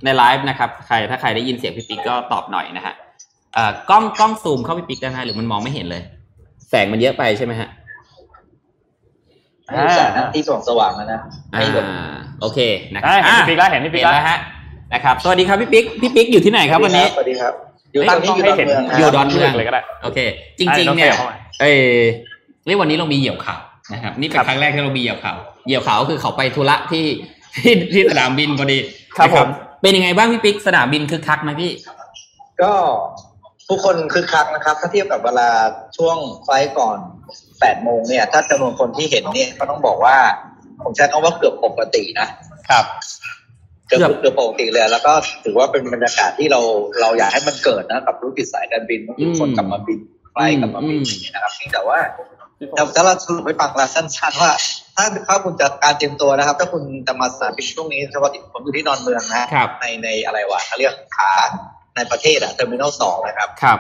[0.05, 2.95] ในไลฟ์นะครับ ใครถ้าใครได้ยินเสียงพี่ปิ๊กก็ตอบหน่อยนะฮะ
[3.55, 6.03] เอ่อกล้องกล้องซูมเข้าพี่ปิ๊กได้ไหมหรือมันมองไม่เห็นเลย
[6.71, 7.69] แสงมันเยอะไปใช่ไหมฮะ
[9.67, 11.21] ให้แสงนะที่ส่องสว่างแล้วนะ
[11.55, 12.59] อ่ให้แบบาโอเค
[12.95, 14.39] นะครัอ่าเห็นพี่ปิ๊กแล้วเห็นพี่ปิ๊กแล้วเห็นฮะ
[14.93, 17.53] นะครับสวัสดีครับพี่ปิ๊กพี่ปิ๊กอยู่ที่ไหนครับวันนี้สวัสดีครับ
[17.93, 20.19] อยู่ตั้ตงรงนี้ต้องให้เห็นอยู่ดอนเมืองอยู่ดอนเมืองเลยก็ได้โอเค
[20.59, 21.95] จริง ๆ เนี่ยอ่าเดี๋ยวเราขยับเข้ามาเออ
[22.67, 23.61] เรียกวันนี้เรามีเหยี่ยวข่าว
[23.93, 25.37] นะครับนี่เป็นครับครั้งแรกที่เรามีเหยี่ยวข่าว
[25.67, 27.05] เหยี่ยวข่าวก็คือเขาไปธุระที่
[27.55, 28.79] ที่ที่สนามบินพอดี
[29.17, 29.49] ครับนะผม
[29.83, 31.73] เป็นยังไงบ้างพี่ปิ๊กสนามบินคึกคักไหมพี่
[32.63, 32.73] ก็
[33.69, 35.49] ผู้คนคึกคักนะครับ ถ้าเทียบกับเวลา
[35.97, 36.99] ช่วงไฟล์ก่อน
[37.41, 40.17] 8โมงเนี่ย ถ้าจำนวนคนที่เห็นเนี่ยก็ต้องบอกว่า
[40.83, 42.29] ผมใช้คำว่าเกือบปกตินะ
[42.71, 42.85] ครับ
[43.89, 45.13] เกือบเกือบเกือบปกติเลย แล้วก็
[45.45, 46.61] ถือว่าเป็นบรรยากาศที่เรา
[47.01, 50.01] เราอยากให้มันเกิดนะกับธุรกิจสายการบินทุกคนกลับมาบิน
[50.33, 51.99] flight กลับมาบินอย่างเงี้ยนะครับเพียงแต่ว่า
[52.77, 54.53] แต่ถ้าเราสรุปให้ฟังละสั้นๆว่า
[54.97, 61.33] ถ้าถ้าคุณจะการเตรียมตัวนะครับ ถ้าคุณจะมาสนามบินช่วงนี้เฉพาะที่ผมอยู่ที่ดอนเมืองนะครับในในอะไรวะเขาเรียกขา
[61.97, 63.79] ในประเทศอะ terminal สองนะครับครับ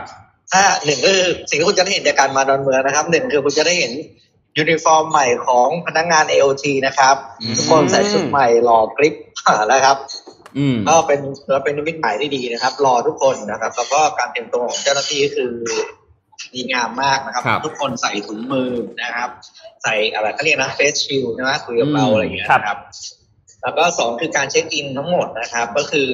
[0.53, 3.93] ถ้าหนึ่งก็คือสิ่งที่คุณจะได้เห็นจากการมาดอนเมืองนะครับหนึ่งคือคุณจะได้เห็น
[4.59, 9.15] ยูนิฟอร์มใหม่ของพนักงาน AOT นะครับอืมทุกคนใส่ชุดใหม่หล่อกริบ
[9.72, 9.97] นะครับ
[10.57, 11.20] อืมก็เป็น
[11.51, 15.53] ก็เป็นนิมิตหมายที่ดีนะครับ รอทุกคนนะครับ แล้วก็การเตรียมตัวของเจ้าหน้าที่ก็คือ
[16.55, 18.70] ดีงามมากนะครับครับ ทุกคนใส่ถุงมือ
[19.03, 19.30] นะครับ
[19.82, 22.78] ใส่อะไรเขาเรียกนะ face shield ใช่ไหมคุยกับเราอืมอะไรอย่างเงี้ยครับนะครับ
[23.62, 26.09] แล้วก็สองคือการ check in ทั้งหมดนะครับ ก็คือ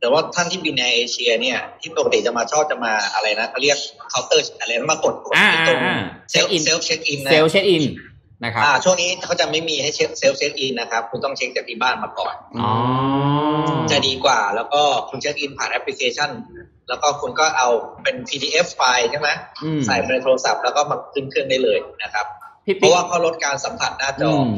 [0.00, 3.78] แต่ว่าท่านที่บินในเอเชีย เนี่ย ที่ปกติจะมาชอบจะมาอะไรนะเขาเรียก
[4.10, 5.96] เคาน์เตอร์อะไรนะมากดกดอ่าที่ตรงอ่า
[6.30, 7.84] เซล check in เซลเช็คอินนะเซลเช็ in
[8.44, 12.72] นะครับอ่าช่วงนี้เขาจะไม่มีให้ check, self check in นะครับ คุณต้องเช็คจากที่บ้านมาก่อนอ๋อ
[13.90, 16.30] จะดีกว่าแล้วก็คุณ check in ผ่านแอปพลิเคชัน
[16.88, 17.68] แล้วก็คุณก็เอา
[18.02, 19.28] เป็น PDF ไฟล์ใช่ไหม
[19.64, 22.26] อืมใส่ไปในโทรศัพท์แล้วก็มาขึ้นเครื่องได้เลยนะครับ
[22.64, 24.48] พี่เพปิ๊กราะว่าเขาลดการสัมผัสหน้าจอือม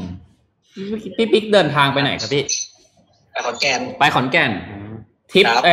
[1.16, 2.44] พี่ปิ๊กเดินทางไปไหนครับพี่
[3.32, 4.50] แต่ขอนแกนไปขอนแก่น
[5.32, 5.72] ทริปครับไอ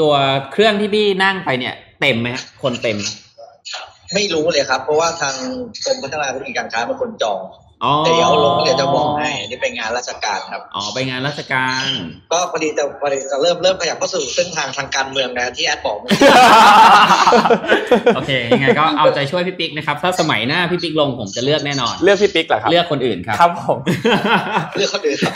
[0.00, 0.12] ตัว
[0.52, 2.96] เครื่องที่พี่นั่งไปเนี่ย เต็มไหมฮะคนเต็ม
[4.10, 5.34] ไหมไม่รู้เลยครับ เพราะว่าทาง
[5.86, 7.42] กรมพัฒนาธุรกิจการค้าเป็นคนจอง
[7.84, 11.82] อ๋อแต่เดี๋ยวลงเดี๋ยวจะบอกให้อันนี่เป็นงานราชการครับอ๋อไปงานราชการ
[12.32, 16.12] ก็พอดีจะพอดีจะเริ่มเริ่มขยับเข้าสู่เส้นทางทางการเมืองนะที่แอดบอกเมื่อ
[18.16, 23.78] โอเคยังไงก็เอาใจช่วยพี่ปิ๊กนะครับ ถ้าสมัยหน้าพี่ปิ๊กลงผมจะเลือกแน่นอน เลือกพี่ปิ๊กเหรอครับเลือกคนอื่นครับครับผม
[24.76, 25.34] เรื่องคนอื่นครับ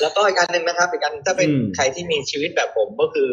[0.00, 3.30] แล้วก็อีกการหนึ่งนะครับอีกการถ้าเป็นอืมใครที่มีชีวิตแบบผมก็คือ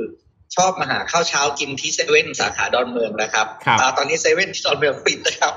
[0.55, 5.53] ชอบมาหาข้าวเช้ากินที่เซเว่นสาขาดอนเมืองนะครับครับอ่าตอนนี้เซเว่นที่ดอนเมืองปิดนะครับ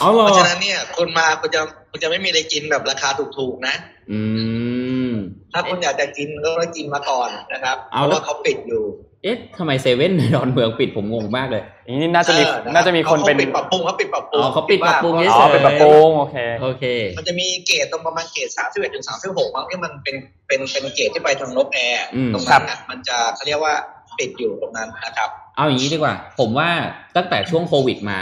[0.00, 3.74] อ๋อเหรเพอราะฉะนั้นเนี่ยคุณมาคุณจะคุณจะไม่มีอะไรกินแบบราคาถูกๆนะ
[4.12, 4.20] อื
[5.08, 5.10] ม
[5.52, 8.84] ถ้าคุณอยากจะกินก็ต้องกินมาก่อนนะครับเพเอาราะแล้วว่าเขาปิดอยู่
[9.22, 16.84] เอ๊ะทำไมเซเว่นในดอนเมืองปิดผมงงมากเลยนี่น่าจะมีเออน่าจะมีคนเป็นเขาปิดปรับปรุงเขาปิดปรับปรุงอ๋อเขาปิดปรับปรุงว่าเฉยอ๋อเป็นแบบโปรงโอเคโอเค
[17.18, 20.16] มันจะมี gate ตรงประมาณ gate สามสิบเอ็ดถึงสามสิบหกมั้งที่มันเป็น
[20.46, 23.74] เป็นเป็น gate ที่ไปทางนกแอร์อืมตรงนั้นน่ะมันจะเขาเรียกว่า
[24.18, 26.70] ปิดอยู่ตรงนั้นนะครับ เอาอย่างนี้ดีกว่า ผมว่า
[27.16, 28.18] ตั้งแต่ช่วงโควิดมา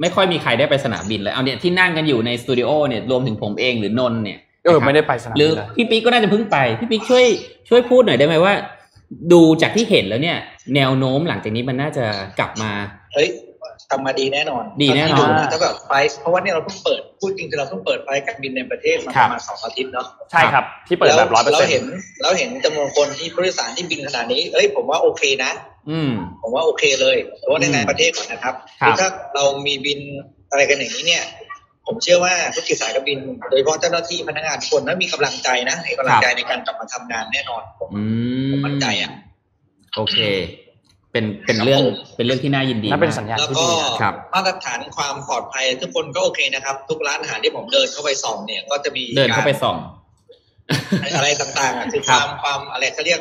[0.00, 7.24] ไม่ค่อยมีใครได้ไปสนามบินเลยเอาเนี่ยที่นั่งกันอยู่ในสตูดิโอเนี่ยรวมถึงผมเองหรือนนท์เนี่ยเออนะครับไม่ได้ไปสนามหรือบินเลยพี่ปิ๊กก็น่าจะเพิ่งไปพี่ปิ๊กช่วย
[7.68, 8.54] ช่วยพูดหน่อยได้ไหมว่า
[9.32, 10.38] ดูจากที่เห็นแล้วเนี่ย
[10.74, 12.04] แนวโน้มหลังจากนี้มันน่าจะ
[12.38, 12.72] กลับมา
[13.14, 13.28] เฮ้ย
[13.90, 25.52] ทำมาดีแน่นอนดีแน่นอนถ้าแบบ flight เพราะว่าเนี่ยเราเพิ่งเปิดพูดจริงคือเราเพิ่งเปิด flight การบินในประเทศมาครัปบระมาณสองอาทิตย์เนาะใช่ครับ ที่เปิดแบบร้อยเปอร์เราเซ็นเห็นต์เราเห็นจำนวนคนที่ผู้โดยสารที่บินขนาดนี้เอ้ยผมว่าโอเคนะ
[25.90, 26.12] อืม
[26.42, 30.00] ผมว่าโอเคเลยเพราะว่าในอืมในประเทศก่อนนะครับครับถ้าเรามีบิน
[30.50, 31.24] อะไรกันอย่างนี้เนี่ย
[31.86, 33.18] ผมเชื่อว่าธุรกิจสายการบิน
[33.50, 38.02] โดยเฉพาะเจ้าหน้าที่พนักงานทุกคนนั้นมีกำลังใจนะมีกำลังใจในการกลับมาทำงานแน่นอนผมอื
[38.52, 39.12] ผมมมั่นใจอะ
[39.96, 40.18] โอเค
[41.18, 41.82] เป็นเป็นเรื่อง
[42.16, 49.76] เป็นเรื่องที่น่ายินดีนั่นเป็นมากสัญญาณแล้วที่ก็ดีนะครับมาตรฐานความปลอดภัยทุกคนก็โอเคนะครับ ทุกร้านอาหารที่ผมเดินเข้าไปส่องเนี่ยก็จะมีเดินเข้าไปกส่อง
[51.04, 53.20] รอะไรต่างๆอะคือครัคบวามความอะไรเขาเรียก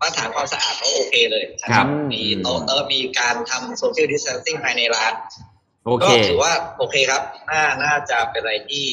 [0.00, 5.12] มาตรฐานความสะอาดเขาโอเคเลยนะครับมีโต๊ะเตอมีการทำโซเชียลดิส a ทนซิ่งภายในร้าน
[5.84, 8.86] โอก็เคถือว่าโอเคครับ น่าน่าจะเป็นอะไรที่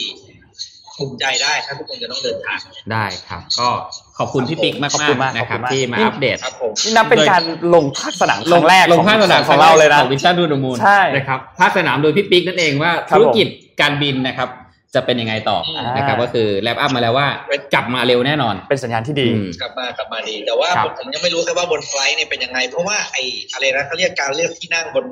[1.00, 2.60] ภูมิใจได้ถ้าทุกคนจะต้องเดินทาง
[2.91, 3.70] ได้ครับ ก็
[4.18, 7.43] ขอบคุณพี่ปิ๊กมากขอบคุณมากๆนะครับขอบคุณมากที่มาอัปเดตครับผมนี่นับเป็นการ
[7.76, 13.47] ลงภาคสนามครั้งแรกลงภาคสนามของเราเลยนะของวิ To The Moon ใช่นะครับภาคสนามโดยพี่ปิ๊กนั่นเองว่าครับธุรกิจ
[13.82, 14.50] การบินนะครับ
[14.95, 17.28] จะเป็นยังไงต่ออ่านนะครับก็คือแลปอัพมาแล้วว่า
[17.74, 23.24] กลับมาเร็วแน่นอน เป็นสัญญาณที่ดีอืมกลับมากลับมาดี แต่ว่าครับผมยังไม่รู้แค่ว่าบนไฟลท์เนี่ยเป็นยังไง เพราะว่าไอ้
[23.54, 25.06] อะไรนะเขาเรียกการเลือกที่นั่งบน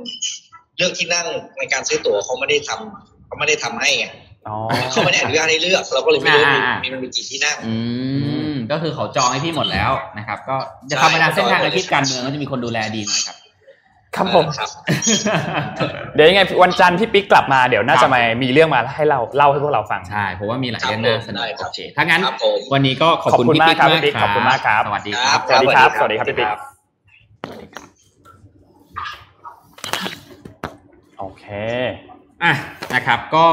[0.78, 1.28] เลือกที่นั่ง
[1.58, 4.27] ในการซื้อตั๋วเขาไม่ได้ทำเขาไม่ได้ทำให้ไงอ๋อ
[4.92, 7.76] เขาไม่ได้อนุญาตให้เลือก เราก็เลยไม่รู้ว่าอ่ามีมันมีกี่ที่นั่งอื
[8.54, 10.56] มก็คือเขาจองให้พี่หมดแล้วนะครับ ก็
[10.90, 13.38] จะธรรมดาเส้นทางอาชีพการเมืองก็จะมีคนดูแลดีหน่อยครับ
[14.16, 14.70] ครับผมครับ
[16.16, 26.50] เดี๋ยวยังไงวันจันทร์พี่ปิ๊กกลับมาเดี๋ยวน่าครัจะบมามีเรื่องมาให้เราเล่าให้พวกเราฟังใช่เพราะว่ามีหลายครับเรื่องน่าสนุกได้ครัโอบเคถ้างั้นครับผมวันนี้ก็ขอบคุณขอบคุณพี่มากปิ๊กครับมากพี่ปิ๊กขอบคุณมากครับสวัสดีครับสวัสดีครับครับสวัสดีครับพี่ปิ๊ก
[31.20, 31.46] โอเค
[32.44, 32.54] อะ
[32.94, 33.46] นะครับก็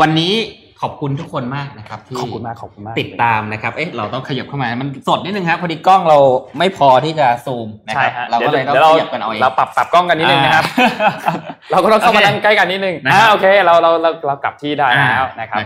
[0.00, 0.34] วันนี้
[0.82, 6.18] ขอบคุณทุกคนมากนะครับที่ขอบคุณมากขอบคุณมากติดตามนะครับเอ๊ะเราต้องขยับเข้ามา มันสดนิดนึงครับพอดีกล้องเรา
[6.58, 10.64] ไม่พอที่จะซูมนะคใช่รับฮะเราก็เลยดี๋ต้องวขยับกันเอาเองเราปรับปรับกล้องกันนิดนึงนะครับ
[11.70, 15.60] เราก็ต้องเข้ามาโอเคนั่งใกล้กันนิดนึงนะครับอ่าโอเคเราเราเราเรากลับที่ได้แล้วนะครับ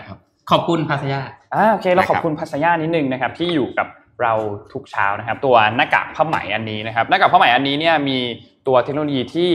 [0.51, 1.21] ขอบคุณพัทยา
[1.55, 3.89] อ่าโอเคเรานะครับขอบคุณพัสยานิดนึงนะครับ ที่อยู่กับ
[4.23, 4.33] เรา
[4.73, 8.19] ทุกเช้านะครับ ตัวหน้ากากผ้าไหมอันนี้นะครับหน้ากากผ้าไหมอันนี้เนี่ยมี
[8.67, 9.51] ตัวเทคโนโลยีที่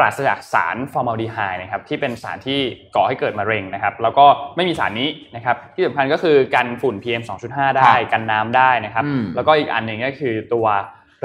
[0.00, 2.60] ปราศจากสารฟอร์มาลดีไฮด์นะครับที่เป็นสารที่
[2.96, 4.26] ก่อให้เกิดมะเร็งนะครับ แล้วก็
[4.56, 10.66] ไม่มีสารนี้นะครับที่สำคัญก็คือกันฝุ่น PM 2.5 ได้ครับกันน้ำได้นะครับอืมแล้วก็อีกอันหนึ่งก็คือตัว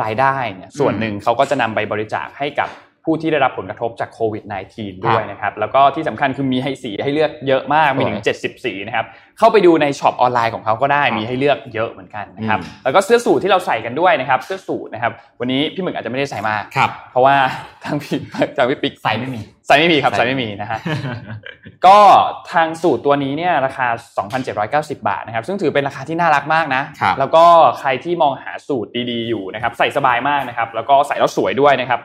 [0.04, 2.70] รายได้เนี่ยส่วนหนึ่งเขาก็จะนำไปบริจาคให้กับ
[3.06, 4.44] ผู้ที่ได้รับผลกระทบจากโควิด
[4.76, 9.06] -19 ด้วยนะครับ แล้วก็ที่สำคัญคือมีให้สีให้เลือกเยอะมาก มีถึง 70 สีนะครับ
[9.40, 17.36] เข้าไปดูในช็อปออนไลน์ของเขาก็ได้ครับมีให้เลือกเยอะเหมือนกันนะครับอืมแล้วก็เสื้อสูทที่เราใส่กันด้วยนะครับ เสื้อสูทนะครับ วันนี้พี่หมึกอาจจะไม่ได้ใส่มาครับเพราะว่า
[17.84, 18.18] ทางพี่
[18.58, 20.80] ทางพี่ปิ๊กใส่ไม่มีใส่ไม่มีครับใส่ใส่ไม่มีนะฮะ
[21.86, 21.98] ก็
[22.54, 23.88] ทางสูทตัวนี้เนี่ยราคา
[24.48, 27.46] 2,790 บาทนะครับ ซึ่งถือเป็นราคาที่น่ารักมากนะครับแล้วก็
[27.80, 32.00] ใครที่มองหาสูทดีๆอยู่นะครับ ใส่สบายมากนะครับ แล้วก็ใส่แล้วสวยด้วยนะครับ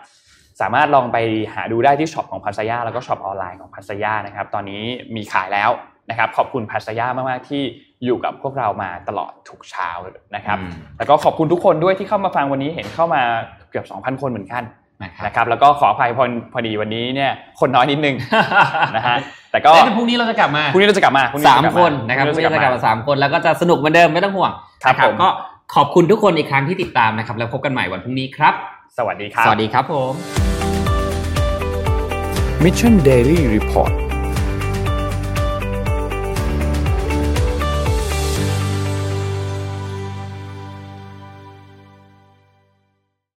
[0.60, 1.18] สามารถลองไป
[1.54, 4.82] หาดูได้ที่ช็อปของ PASAYA แล้วก็ช็อปออนไลน์ของ PASAYA นะครับ ตอนนี้
[5.14, 5.70] มีขายแล้ว
[6.10, 7.62] นะครับ ขอบคุณ PASAYA มากๆที่
[8.04, 9.90] อยู่กับพวกเรามาตลอดทุกเช้า
[10.36, 13.22] นะครับอืมแล้วก็ขอบคุณทุกคนด้วยที่เข้ามาฟังวันนี้เห็นเข้ามา
[13.70, 14.62] เกือบ 2,000 คนเหมือนกัน
[15.04, 17.30] นะครับนะครับแล้วก็ขออภัยพอพอดีวันนี้เนี่ย
[17.60, 18.16] คนน้อยนิดนึง
[18.96, 19.16] นะฮะ
[19.50, 24.52] แต่ก็แล้วพรุ่งนี้เราจะกลับมาพรุ่งนี้เราจะกลับมาพรุ่งนี้สามเรจะกลัคนนะครับพพรุ่รุ่งงนี้นี้เราจะจะกกลัลับบมามาสามคนแล้วก็จะสนุกเหมือนเดิมไม่ต้องห่วง
[24.84, 25.28] ครับนะผมก็
[25.74, 28.54] ขอบคุณทุกคนอีกครั้งที่ติดตามนะครับ แล้วพบกันใหม่วันพรุ่งนี้ครับ
[28.98, 30.12] สวัสดีครับ สวัสดีครับผม
[32.64, 33.92] Mission Daily Report